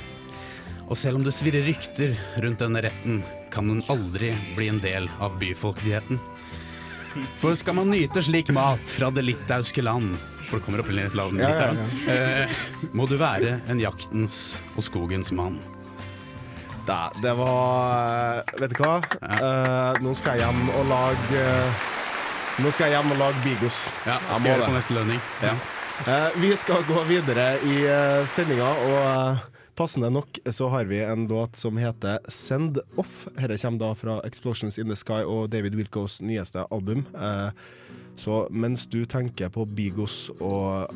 Og 0.87 0.95
selv 0.95 1.19
om 1.19 1.25
det 1.25 1.33
svirrer 1.35 1.65
rykter 1.67 2.13
rundt 2.39 2.63
denne 2.63 2.85
retten, 2.85 3.19
kan 3.51 3.67
den 3.67 3.83
aldri 3.91 4.31
bli 4.55 4.69
en 4.71 4.79
del 4.79 5.09
av 5.19 5.35
byfolkdigheten. 5.41 6.21
For 7.41 7.57
skal 7.59 7.75
man 7.81 7.91
nyte 7.91 8.23
slik 8.23 8.53
mat 8.55 8.95
fra 8.95 9.11
det 9.11 9.25
litauiske 9.25 9.83
land, 9.83 10.15
for 10.45 10.61
det 10.61 10.67
kommer 10.69 10.85
opp 10.85 10.93
i 10.93 10.95
Ja, 10.95 11.09
ja, 11.11 11.33
Litauen, 11.35 11.83
eh, 12.07 12.63
må 12.95 13.09
du 13.11 13.17
være 13.19 13.57
en 13.67 13.83
jaktens 13.83 14.55
og 14.77 14.87
skogens 14.87 15.33
mann. 15.35 15.59
Da, 16.87 17.09
det 17.19 17.35
var 17.35 18.39
eh, 18.39 18.55
Vet 18.61 18.71
du 18.71 18.79
hva? 18.85 18.95
Eh, 19.19 20.01
nå 20.05 20.15
skal 20.15 20.37
jeg 20.37 20.47
hjem 20.47 20.69
og 20.77 20.91
lage 20.93 21.43
eh, 21.43 21.96
Nå 22.57 22.71
skal 22.73 22.89
jeg 22.89 22.97
hjem 22.97 23.11
og 23.13 23.19
lage 23.21 23.41
bigos. 23.43 23.79
Ja, 24.07 24.15
Jeg 24.17 24.39
skal 24.39 24.47
gjøre 24.49 24.65
på 24.65 24.73
neste 24.73 24.95
lønning. 24.95 25.19
Ja. 25.45 25.51
Uh, 26.07 26.37
vi 26.41 26.49
skal 26.57 26.87
gå 26.87 27.03
videre 27.05 27.45
i 27.61 27.75
uh, 27.85 28.23
sendinga, 28.29 28.69
og 28.87 28.95
uh, 28.97 29.43
passende 29.77 30.09
nok 30.09 30.39
så 30.49 30.69
har 30.73 30.89
vi 30.89 31.03
en 31.05 31.27
låt 31.29 31.59
som 31.59 31.77
heter 31.77 32.17
Send 32.33 32.79
Off. 32.97 33.27
Dette 33.37 33.59
kommer 33.61 33.83
da 33.83 33.91
fra 33.99 34.17
Explosions 34.25 34.79
in 34.81 34.89
the 34.89 34.97
Sky 34.97 35.21
og 35.21 35.51
David 35.53 35.77
Wilco's 35.77 36.17
nyeste 36.25 36.65
album. 36.73 37.05
Uh, 37.13 37.53
så 38.17 38.47
mens 38.49 38.87
du 38.89 39.03
tenker 39.05 39.53
på 39.53 39.67
bigos 39.77 40.31
og 40.41 40.89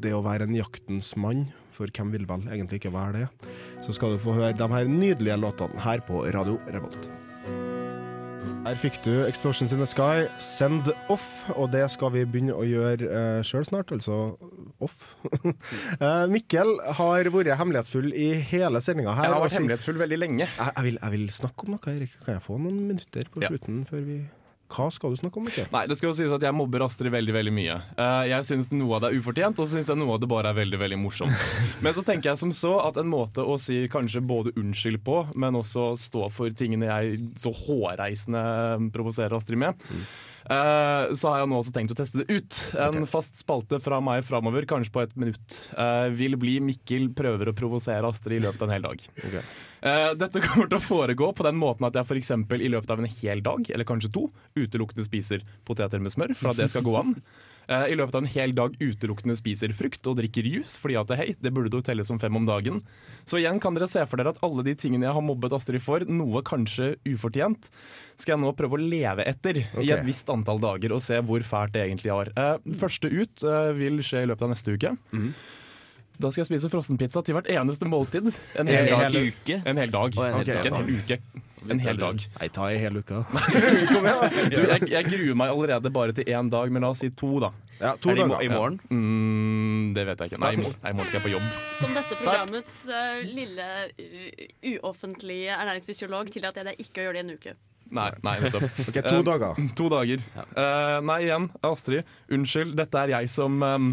det 0.00 0.14
å 0.16 0.24
være 0.24 0.48
en 0.48 0.56
jaktens 0.56 1.12
mann, 1.20 1.50
for 1.76 1.92
hvem 1.92 2.14
vil 2.16 2.24
vel 2.28 2.48
egentlig 2.48 2.80
ikke 2.80 2.94
være 2.96 3.20
det, 3.20 3.50
så 3.84 3.92
skal 3.92 4.16
du 4.16 4.24
få 4.24 4.38
høre 4.40 4.56
de 4.56 4.72
her 4.76 4.88
nydelige 4.88 5.36
låtene 5.44 5.84
her 5.84 6.00
på 6.08 6.24
Radio 6.32 6.56
Revolt. 6.72 7.12
Her 8.62 8.76
fikk 8.78 9.00
du 9.02 9.10
Explosions 9.26 9.72
in 9.74 9.80
the 9.82 9.86
Sky, 9.90 10.28
Send 10.38 10.92
Off, 11.10 11.24
og 11.58 11.72
det 11.74 11.82
skal 11.90 12.12
vi 12.14 12.22
begynne 12.30 12.54
å 12.54 12.62
gjøre 12.66 13.08
uh, 13.10 13.40
sjøl 13.46 13.64
snart, 13.66 13.90
altså 13.94 14.18
off. 14.82 15.00
uh, 15.42 16.28
Mikkel 16.34 16.70
har 17.00 17.26
vært 17.34 17.58
hemmelighetsfull 17.58 18.12
i 18.14 18.28
hele 18.52 18.82
sendinga 18.84 19.16
her. 19.18 19.26
Jeg 19.26 19.34
har 19.34 19.42
vært 19.42 19.56
hemmelighetsfull 19.58 19.98
veldig 20.04 20.20
lenge. 20.22 20.46
Jeg, 20.46 20.68
jeg, 20.76 20.86
vil, 20.86 21.00
jeg 21.02 21.14
vil 21.16 21.26
snakke 21.34 21.66
om 21.66 21.74
noe, 21.74 21.96
Erik. 21.96 22.14
Kan 22.22 22.38
jeg 22.38 22.44
få 22.46 22.60
noen 22.62 22.78
minutter 22.92 23.32
på 23.34 23.42
Ja. 23.42 23.50
slutten 23.50 23.82
før 23.90 24.06
vi 24.06 24.20
Hva 24.72 24.88
skal 24.92 25.12
du 25.12 25.18
snakke 25.20 25.40
om, 25.40 25.48
ikke? 25.50 25.66
Nei, 25.72 25.84
det 25.90 25.98
skal 25.98 26.10
jo 26.10 26.16
sies 26.16 26.32
at 26.32 26.44
jeg 26.46 26.56
mobber 26.56 26.84
Astrid 26.86 27.12
veldig 27.12 27.34
veldig 27.36 27.52
mye. 27.54 27.76
Eh, 27.92 28.24
jeg 28.30 28.48
syns 28.48 28.72
noe 28.76 28.96
av 28.96 29.04
det 29.04 29.12
er 29.12 29.20
ufortjent, 29.20 29.60
og 29.60 29.68
så 29.68 29.76
syns 29.76 29.92
jeg 29.92 30.00
noe 30.00 30.16
av 30.16 30.22
det 30.22 30.30
bare 30.32 30.52
er 30.52 30.58
veldig 30.58 30.80
veldig 30.80 30.98
morsomt. 31.02 31.46
Men 31.84 31.96
så 31.96 32.04
tenker 32.06 32.32
jeg 32.32 32.40
som 32.40 32.54
så 32.56 32.74
at 32.86 33.00
en 33.00 33.10
måte 33.12 33.44
å 33.44 33.58
si 33.60 33.82
kanskje 33.92 34.24
både 34.24 34.54
unnskyld 34.58 35.02
på, 35.04 35.16
men 35.38 35.56
også 35.58 35.92
stå 35.98 36.28
for 36.32 36.52
tingene 36.56 36.88
jeg 36.88 37.18
så 37.40 37.52
hårreisende 37.56 38.42
eh, 38.42 38.86
provoserer 38.94 39.34
Astrid 39.36 39.60
med. 39.60 39.82
eh, 39.92 41.12
så 41.18 41.32
har 41.32 41.42
jeg 41.42 41.50
nå 41.52 41.58
også 41.60 41.74
tenkt 41.74 41.94
å 41.94 41.98
teste 41.98 42.22
det 42.22 42.38
ut. 42.38 42.60
En 42.86 43.08
fast 43.10 43.40
spalte 43.40 43.80
fra 43.82 44.00
meg 44.04 44.24
framover, 44.26 44.68
kanskje 44.70 44.94
på 44.94 45.04
et 45.04 45.18
minutt, 45.18 45.58
vil 46.16 46.38
bli 46.40 46.58
Mikkel 46.64 47.10
prøver 47.16 47.50
å 47.50 47.56
provosere 47.56 48.08
Astrid 48.08 48.40
i 48.40 48.46
løpet 48.46 48.64
av 48.64 48.70
en 48.70 48.76
hel 48.76 48.88
dag. 48.88 49.04
Eh, 49.82 50.10
dette 50.14 50.38
kommer 50.44 50.68
til 50.70 50.78
å 50.78 50.84
foregå 50.84 51.32
på 51.34 51.46
den 51.46 51.58
måten 51.58 51.88
at 51.88 51.96
jeg 51.98 52.06
for 52.06 52.18
eksempel 52.20 52.62
i 52.62 52.70
løpet 52.70 52.92
av 52.94 53.00
en 53.02 53.08
hel 53.10 53.42
dag, 53.42 53.66
eller 53.74 53.88
kanskje 53.88 54.12
to, 54.14 54.28
utelukkende 54.54 55.06
spiser 55.06 55.42
poteter 55.66 56.02
med 56.02 56.14
smør, 56.14 56.36
for 56.38 56.52
at 56.52 56.60
det 56.60 56.68
skal 56.70 56.84
gå 56.86 56.94
an. 57.00 57.16
Eh, 57.70 57.88
I 57.92 57.96
løpet 57.98 58.14
av 58.14 58.22
en 58.22 58.30
hel 58.30 58.54
dag 58.54 58.74
utelukkende 58.78 59.34
spiser 59.38 59.74
frukt 59.74 60.06
og 60.10 60.18
drikker 60.20 60.46
juice, 60.46 60.76
fordi 60.82 60.96
at 61.00 61.10
hei, 61.18 61.28
det 61.42 61.52
burde 61.54 61.74
jo 61.78 61.82
telle 61.86 62.06
som 62.06 62.20
fem 62.22 62.38
om 62.38 62.46
dagen. 62.46 62.78
Så 63.26 63.40
igjen 63.40 63.58
kan 63.62 63.74
dere 63.74 63.88
se 63.90 64.04
for 64.06 64.22
dere 64.22 64.34
at 64.34 64.42
alle 64.46 64.64
de 64.66 64.74
tingene 64.78 65.06
jeg 65.08 65.16
har 65.16 65.24
mobbet 65.26 65.54
Astrid 65.58 65.82
for, 65.82 66.06
noe 66.06 66.42
kanskje 66.46 66.92
ufortjent, 67.10 67.70
skal 68.18 68.36
jeg 68.36 68.42
nå 68.44 68.52
prøve 68.58 68.78
å 68.78 68.82
leve 68.82 69.26
etter 69.26 69.64
i 69.82 69.88
et 69.90 70.06
visst 70.06 70.30
antall 70.30 70.62
dager, 70.62 70.94
og 70.94 71.02
se 71.02 71.18
hvor 71.26 71.42
fælt 71.46 71.74
det 71.74 71.86
egentlig 71.88 72.14
er. 72.14 72.30
Eh, 72.38 72.76
første 72.78 73.10
ut 73.10 73.46
vil 73.78 73.98
skje 74.06 74.22
i 74.26 74.30
løpet 74.30 74.46
av 74.46 74.54
neste 74.54 74.74
uke. 74.78 74.94
Da 76.22 76.30
skal 76.30 76.44
jeg 76.44 76.50
spise 76.52 76.68
frossenpizza 76.70 77.22
til 77.26 77.34
hvert 77.36 77.48
eneste 77.50 77.88
måltid. 77.90 78.28
En 78.58 78.68
hel, 78.70 78.92
En 78.92 79.00
hel 79.06 79.16
uke? 79.32 79.56
En 79.66 79.80
hel 79.80 79.90
dag. 79.90 80.14
En 80.14 80.36
hel 80.38 80.44
Ikke 80.44 80.54
dag. 80.54 80.66
en 80.66 80.76
hel 80.78 80.92
uke. 81.00 81.18
En 81.70 81.78
hel 81.82 81.98
dag. 81.98 82.22
Nei, 82.40 82.48
ta 82.50 82.68
ei 82.72 82.78
hel 82.82 82.96
uke. 82.98 83.20
Du, 84.50 84.56
jeg, 84.66 84.86
jeg 84.90 85.06
gruer 85.06 85.36
meg 85.38 85.52
allerede 85.52 85.92
bare 85.94 86.14
til 86.16 86.26
én 86.30 86.48
dag, 86.50 86.72
men 86.74 86.82
la 86.82 86.90
oss 86.94 87.02
si 87.04 87.10
to, 87.14 87.36
da. 87.42 87.52
Ja, 87.78 87.92
to 88.02 88.10
Er 88.10 88.18
det 88.18 88.24
i 88.24 88.28
dager. 88.32 88.42
i 88.46 88.50
morgen? 88.50 88.78
Ja. 88.82 88.96
Mm, 88.96 89.92
det 89.96 90.06
vet 90.08 90.22
jeg 90.24 90.32
ikke. 90.32 90.40
Nei, 90.42 90.52
i 90.52 90.62
morgen, 90.62 90.78
i 90.82 90.94
morgen 90.98 91.10
skal 91.10 91.18
jeg 91.20 91.26
på 91.26 91.34
jobb. 91.34 91.50
Som 91.80 91.94
dette 91.98 92.18
programmets 92.22 92.78
uh, 92.90 93.20
lille 93.26 93.68
uh, 93.98 94.46
uoffentlige 94.74 95.54
ernæringsfysiolog 95.58 96.30
tillater 96.34 96.62
jeg 96.62 96.70
deg 96.72 96.86
ikke 96.86 97.02
å 97.02 97.06
gjøre 97.08 97.18
det 97.18 97.22
i 97.22 97.26
en 97.28 97.34
uke. 97.38 97.54
Nei, 97.92 98.08
nei 98.24 98.36
nettopp. 98.40 98.68
Ok, 98.88 98.98
to 99.04 99.18
dager. 99.22 99.42
dager. 99.42 99.66
To 99.82 99.88
dager. 99.92 100.22
Uh, 100.56 100.98
nei, 101.04 101.18
igjen, 101.26 101.50
Astrid. 101.66 102.08
Unnskyld, 102.32 102.74
dette 102.78 103.02
er 103.06 103.14
jeg 103.18 103.30
som 103.34 103.58
eh, 103.66 103.90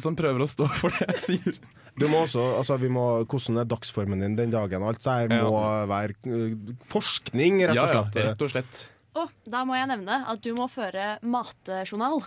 Som 0.00 0.16
prøver 0.18 0.44
å 0.44 0.48
stå 0.50 0.68
for 0.80 0.94
det 0.94 1.08
jeg 1.12 1.22
sier. 1.22 1.60
Du 1.98 2.06
må 2.08 2.22
også, 2.24 2.42
altså 2.56 2.78
vi 2.80 2.88
må, 2.92 3.04
Hvordan 3.28 3.60
er 3.60 3.68
dagsformen 3.68 4.24
din 4.24 4.36
den 4.38 4.52
dagen? 4.54 4.84
Alt 4.86 5.02
det 5.04 5.16
her 5.18 5.44
må 5.44 5.62
være 5.90 6.16
uh, 6.28 6.76
forskning, 6.92 7.60
rett 7.68 7.80
og 7.80 7.90
slett. 7.92 8.20
ja, 8.20 8.26
ja 8.26 8.30
rett 8.32 8.44
og 8.46 8.52
slett. 8.54 8.84
Og 9.20 9.32
da 9.52 9.64
må 9.68 9.76
jeg 9.76 9.90
nevne 9.90 10.22
at 10.32 10.40
du 10.40 10.54
må 10.56 10.70
føre 10.72 11.18
matjournal. 11.20 12.22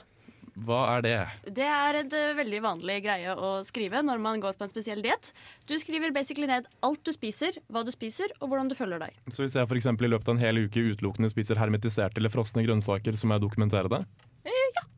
Hva 0.55 0.77
er 0.93 1.01
det? 1.03 1.15
Det 1.57 1.65
er 1.67 1.97
en 1.99 2.13
eh, 2.15 2.33
veldig 2.37 2.59
vanlig 2.63 3.01
greie 3.03 3.33
å 3.35 3.57
skrive 3.67 3.99
når 4.05 4.21
man 4.23 4.39
går 4.43 4.55
på 4.55 4.63
en 4.63 4.71
spesiell 4.71 5.01
diett. 5.03 5.33
Du 5.67 5.73
skriver 5.81 6.13
basically 6.15 6.47
ned 6.47 6.69
alt 6.85 7.01
du 7.03 7.11
spiser, 7.11 7.57
hva 7.67 7.83
du 7.83 7.91
spiser, 7.91 8.31
og 8.39 8.47
hvordan 8.47 8.71
du 8.71 8.77
følger 8.77 9.03
deg. 9.03 9.17
Så 9.27 9.43
hvis 9.43 9.57
jeg 9.59 9.67
for 9.67 9.75
eksempel 9.75 10.07
i 10.07 10.13
løpet 10.13 10.31
av 10.31 10.37
en 10.37 10.45
hel 10.45 10.61
uke 10.63 10.85
utelukkende 10.93 11.31
spiser 11.33 11.59
hermetiserte 11.59 12.21
eller 12.21 12.31
frosne 12.31 12.63
grønnsaker, 12.63 13.19
så 13.19 13.27
må 13.27 13.35
jeg 13.35 13.47
dokumentere 13.49 13.91
det? 13.91 14.05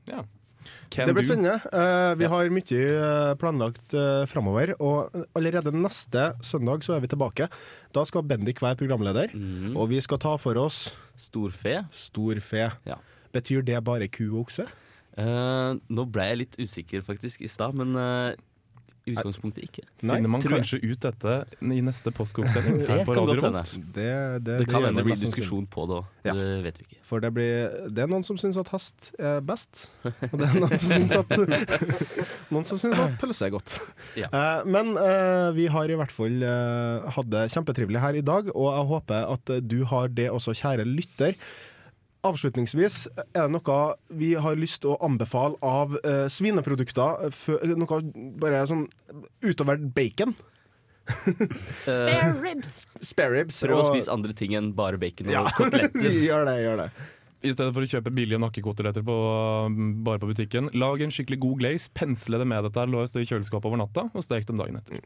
Ja. 0.08 0.22
Can 0.94 1.10
Det 1.10 1.16
blir 1.18 1.28
spennende. 1.28 1.58
Uh, 1.74 2.14
vi 2.20 2.30
har 2.32 2.54
mye 2.54 2.82
eh, 2.88 3.34
planlagt 3.42 3.96
uh, 3.98 4.24
framover, 4.30 4.74
og 4.80 5.14
allerede 5.38 5.74
neste 5.76 6.32
søndag 6.46 6.86
så 6.86 6.96
er 6.96 7.04
vi 7.04 7.12
tilbake. 7.12 7.50
Da 7.96 8.06
skal 8.08 8.26
Bendik 8.28 8.62
være 8.64 8.80
programleder, 8.80 9.36
og 9.76 9.92
vi 9.92 10.02
skal 10.04 10.22
ta 10.24 10.38
for 10.42 10.60
oss 10.62 10.88
Storfe. 11.18 11.82
Storfe. 11.92 12.68
Ja. 12.86 13.00
Betyr 13.34 13.64
det 13.66 13.80
bare 13.86 14.08
ku 14.12 14.28
og 14.30 14.46
okse? 14.46 14.68
Uh, 15.18 15.74
nå 15.90 16.04
ble 16.14 16.28
jeg 16.30 16.40
litt 16.44 16.56
usikker 16.62 17.02
faktisk 17.06 17.42
i 17.42 17.50
stad, 17.50 17.74
men 17.78 17.98
eh, 17.98 18.36
i 18.38 18.47
utgangspunktet 19.14 19.66
ikke. 19.68 19.84
Nei, 20.02 20.18
Finner 20.18 20.32
man 20.34 20.44
kanskje 20.44 20.80
ut 20.84 21.00
dette 21.04 21.36
i 21.62 21.82
neste 21.86 22.14
postkokksending? 22.16 22.82
Det 22.88 23.00
på 23.08 23.16
godt 23.18 23.44
hende. 23.46 23.64
Det, 23.96 24.08
det, 24.44 24.58
Det 24.64 24.68
kan 24.70 24.86
hende 24.86 25.02
det 25.02 25.08
blir 25.08 25.20
diskusjon 25.22 25.68
på 25.72 25.86
det 25.90 26.00
òg. 26.00 26.10
Ja. 26.28 26.36
Det 26.38 26.48
vet 26.66 26.82
vi 26.82 26.88
ikke. 26.88 27.00
For 27.08 27.24
det, 27.24 27.32
blir, 27.36 27.78
det 27.94 28.04
er 28.04 28.12
noen 28.12 28.26
som 28.28 28.40
syns 28.40 28.60
at 28.60 28.72
hest 28.74 29.12
er 29.16 29.40
best, 29.48 29.86
og 30.04 30.36
det 30.40 30.50
er 30.50 30.58
noen 30.60 30.74
som 30.76 30.92
syns 30.92 31.16
at, 31.16 31.32
noen 32.54 32.68
som 32.68 32.82
syns 32.82 33.00
at 33.04 33.16
pølse 33.22 33.48
er 33.48 33.54
godt. 33.56 33.78
Ja. 34.20 34.32
Uh, 34.34 34.68
men 34.68 34.92
uh, 34.98 35.54
vi 35.56 35.70
har 35.72 35.88
i 35.88 35.98
hvert 36.00 36.14
fall 36.14 36.44
uh, 36.44 37.08
hatt 37.16 37.32
det 37.32 37.48
kjempetrivelig 37.54 38.04
her 38.04 38.20
i 38.20 38.26
dag, 38.26 38.52
og 38.52 38.70
jeg 38.74 38.92
håper 38.92 39.34
at 39.38 39.56
du 39.64 39.80
har 39.88 40.12
det 40.12 40.30
også, 40.34 40.56
kjære 40.58 40.88
lytter. 40.88 41.38
Avslutningsvis, 42.28 43.00
er 43.34 43.48
det 43.48 43.54
noe 43.56 43.80
vi 44.20 44.34
har 44.40 44.56
lyst 44.60 44.82
til 44.84 44.94
å 44.96 45.00
anbefale 45.08 45.58
av 45.66 45.98
eh, 46.04 46.26
svineprodukter? 46.32 47.28
noe 47.78 48.00
bare 48.42 48.64
sånn 48.70 48.86
utover 49.46 49.82
bacon? 49.96 50.36
Spare 51.88 52.34
ribs. 52.44 52.74
Spare 53.00 53.38
ribs. 53.40 53.62
Prøv 53.64 53.80
å 53.80 53.86
spise 53.92 54.12
andre 54.12 54.34
ting 54.38 54.56
enn 54.60 54.74
bare 54.78 55.00
bacon 55.02 55.30
og 55.30 55.38
Ja. 55.38 55.46
koteletter. 55.56 56.10
gjør 56.28 56.48
det, 56.50 56.58
gjør 56.66 56.82
det. 56.84 56.90
I 57.46 57.52
stedet 57.54 57.74
for 57.76 57.86
å 57.86 57.90
kjøpe 57.90 58.12
billige 58.18 58.40
nakkekoteletter 58.42 59.04
på, 59.06 59.16
bare 60.04 60.20
på 60.20 60.30
butikken, 60.32 60.72
lag 60.74 61.04
en 61.06 61.12
skikkelig 61.14 61.38
god 61.44 61.60
glaze, 61.62 61.92
pensle 61.94 62.40
det 62.42 62.48
med 62.50 62.66
dette, 62.66 62.82
her, 62.82 62.90
lås 62.90 63.14
det 63.14 63.24
i 63.24 63.30
kjøleskapet 63.30 63.70
over 63.70 63.78
natta, 63.84 64.08
og 64.10 64.26
stek 64.26 64.48
dem 64.50 64.58
dagen 64.58 64.80
etter. 64.80 65.04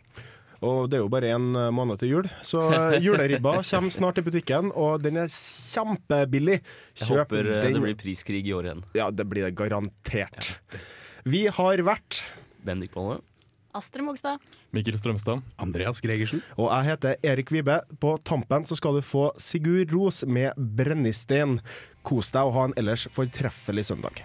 Og 0.62 0.91
det 0.91 1.00
er 1.00 1.02
jo 1.02 1.10
bare 1.10 1.32
en 1.34 1.47
eh, 1.58 1.71
måned 1.74 1.97
til 2.02 2.12
jul, 2.15 2.30
så 2.45 2.67
eh, 2.69 3.00
juleribba 3.06 3.58
kommer 3.65 3.93
snart 3.93 4.21
i 4.21 4.26
butikken, 4.26 4.69
og 4.78 5.02
den 5.02 5.17
er 5.24 5.32
kjempebillig. 5.32 6.60
Jeg 7.02 7.10
håper 7.10 7.50
den. 7.50 7.80
det 7.80 7.84
blir 7.88 7.97
priskrig 7.97 8.43
i 8.45 8.54
år 8.54 8.69
igjen. 8.69 8.86
Ja, 8.97 9.10
det 9.10 9.26
blir 9.32 9.50
det 9.50 9.56
garantert. 9.58 10.54
Vi 11.26 11.47
har 11.50 11.82
vært 11.86 12.21
Bendik 12.65 12.93
Bolle. 12.93 13.19
Astrid 13.74 14.04
Mogstad. 14.04 14.41
Mikkel 14.76 14.97
Strømstad. 15.00 15.41
Andreas 15.63 16.02
Gregersen. 16.04 16.41
Og 16.60 16.67
jeg 16.67 16.89
heter 16.89 17.15
Erik 17.24 17.54
Vibe. 17.56 17.78
På 18.04 18.17
tampen 18.28 18.67
så 18.67 18.76
skal 18.76 19.00
du 19.00 19.06
få 19.06 19.30
Sigurd 19.39 19.93
Ros 19.95 20.26
med 20.28 20.52
'Brennistein'. 20.58 21.62
Kos 22.04 22.34
deg 22.36 22.52
og 22.52 22.54
ha 22.58 22.67
en 22.67 22.78
ellers 22.78 23.08
fortreffelig 23.15 23.88
søndag. 23.88 24.24